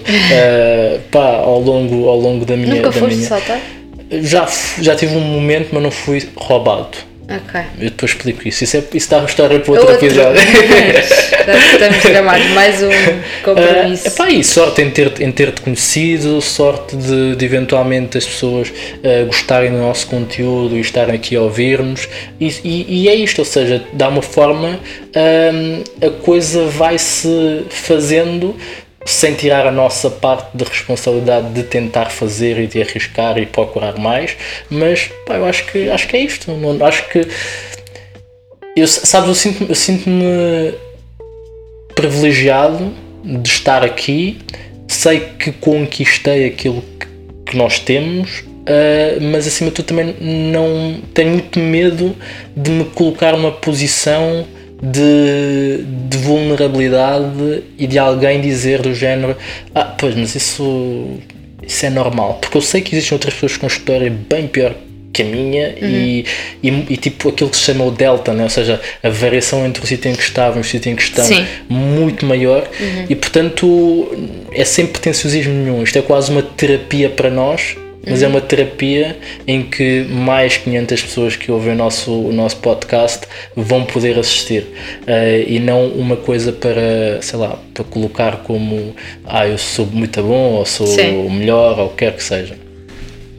[1.11, 2.75] pá, ao, longo, ao longo da minha.
[2.75, 3.27] Nunca da foste minha...
[3.27, 3.59] saltar?
[4.21, 4.47] Já,
[4.81, 6.97] já tive um momento, mas não fui roubado.
[7.29, 7.59] Ok.
[7.77, 8.63] Eu depois explico isso.
[8.63, 10.05] Isso, é, isso dá uma história para outro, Outro.
[10.05, 10.39] episódio.
[11.73, 12.47] Estamos gramados.
[12.51, 12.89] Mais um
[13.43, 14.07] compromisso.
[14.07, 18.69] Uh, epá, e sorte em ter- em ter-te conhecido, sorte de, de eventualmente as pessoas
[18.69, 22.07] uh, gostarem do nosso conteúdo e estarem aqui a ouvir-nos.
[22.39, 24.79] E, e- e é isto, ou seja, dá uma forma,
[25.13, 28.55] um, a coisa vai-se fazendo
[29.07, 33.97] sem tirar a nossa parte de responsabilidade de tentar fazer e de arriscar e procurar
[33.97, 34.35] mais,
[34.69, 36.51] mas pá, eu acho que, acho que é isto.
[36.51, 37.25] Não- acho que
[38.75, 40.73] eu, sabes, eu sinto-me eu sinto-me
[41.95, 42.93] privilegiado
[43.23, 44.39] de estar aqui,
[44.87, 47.07] sei que conquistei aquilo que,
[47.51, 52.13] que nós temos, ah, mas acima de tudo também não tenho muito medo
[52.55, 54.45] de me colocar numa posição
[54.81, 59.35] de, de vulnerabilidade e de alguém dizer do género
[59.73, 61.19] ah, pois, mas isso,
[61.65, 64.75] isso é normal, porque eu sei que existem outras pessoas com história bem pior
[65.11, 66.25] que a minha e,
[66.61, 68.43] e, e tipo aquilo que se chama o delta, né?
[68.43, 71.01] ou seja, a variação entre o sítio em que estavam e o sítio em que
[71.01, 71.43] estão Sim.
[71.67, 72.67] muito maior
[73.09, 74.11] e portanto
[74.51, 75.81] é sem pretenciosismo nenhum.
[75.81, 77.75] Isto é quase uma terapia para nós
[78.09, 82.57] mas é uma terapia em que mais 500 pessoas que ouvem o nosso, o nosso
[82.57, 88.95] podcast vão poder assistir uh, e não uma coisa para, sei lá, para colocar como
[89.25, 91.25] ah, eu sou muito bom ou sou Sim.
[91.25, 92.55] o melhor ou o que quer que seja.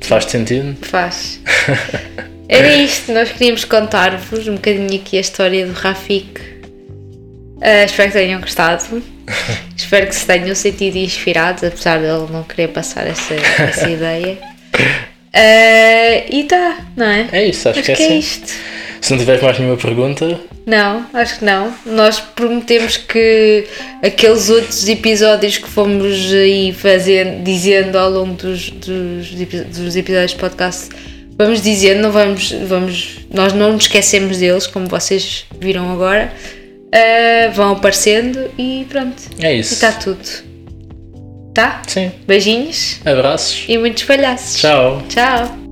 [0.00, 0.76] Faz sentido?
[0.82, 1.40] Faz.
[2.48, 6.40] Era isto, nós queríamos contar-vos um bocadinho aqui a história do Rafik.
[7.58, 9.02] Uh, espero que tenham gostado.
[9.76, 14.38] espero que se tenham sentido inspirados, apesar de ele não querer passar essa, essa ideia.
[14.78, 17.28] Uh, e tá, não é?
[17.32, 18.18] É isso, acho, acho que, é, que é assim.
[18.18, 18.52] isto.
[19.00, 20.40] Se não tiveres mais nenhuma pergunta.
[20.66, 21.72] Não, acho que não.
[21.86, 23.64] Nós prometemos que
[24.02, 30.36] aqueles outros episódios que fomos aí fazendo, dizendo ao longo dos, dos, dos episódios de
[30.36, 30.88] podcast
[31.38, 36.32] vamos dizendo, não vamos, vamos, nós não nos esquecemos deles, como vocês viram agora.
[36.88, 39.22] Uh, vão aparecendo e pronto.
[39.40, 39.72] É isso.
[39.72, 40.18] E está tudo.
[41.54, 41.82] Tá?
[41.86, 42.12] Sim.
[42.26, 43.00] Beijinhos.
[43.04, 43.64] Abraços.
[43.68, 44.60] E muitos palhaços.
[44.60, 45.02] Tchau.
[45.08, 45.67] Tchau.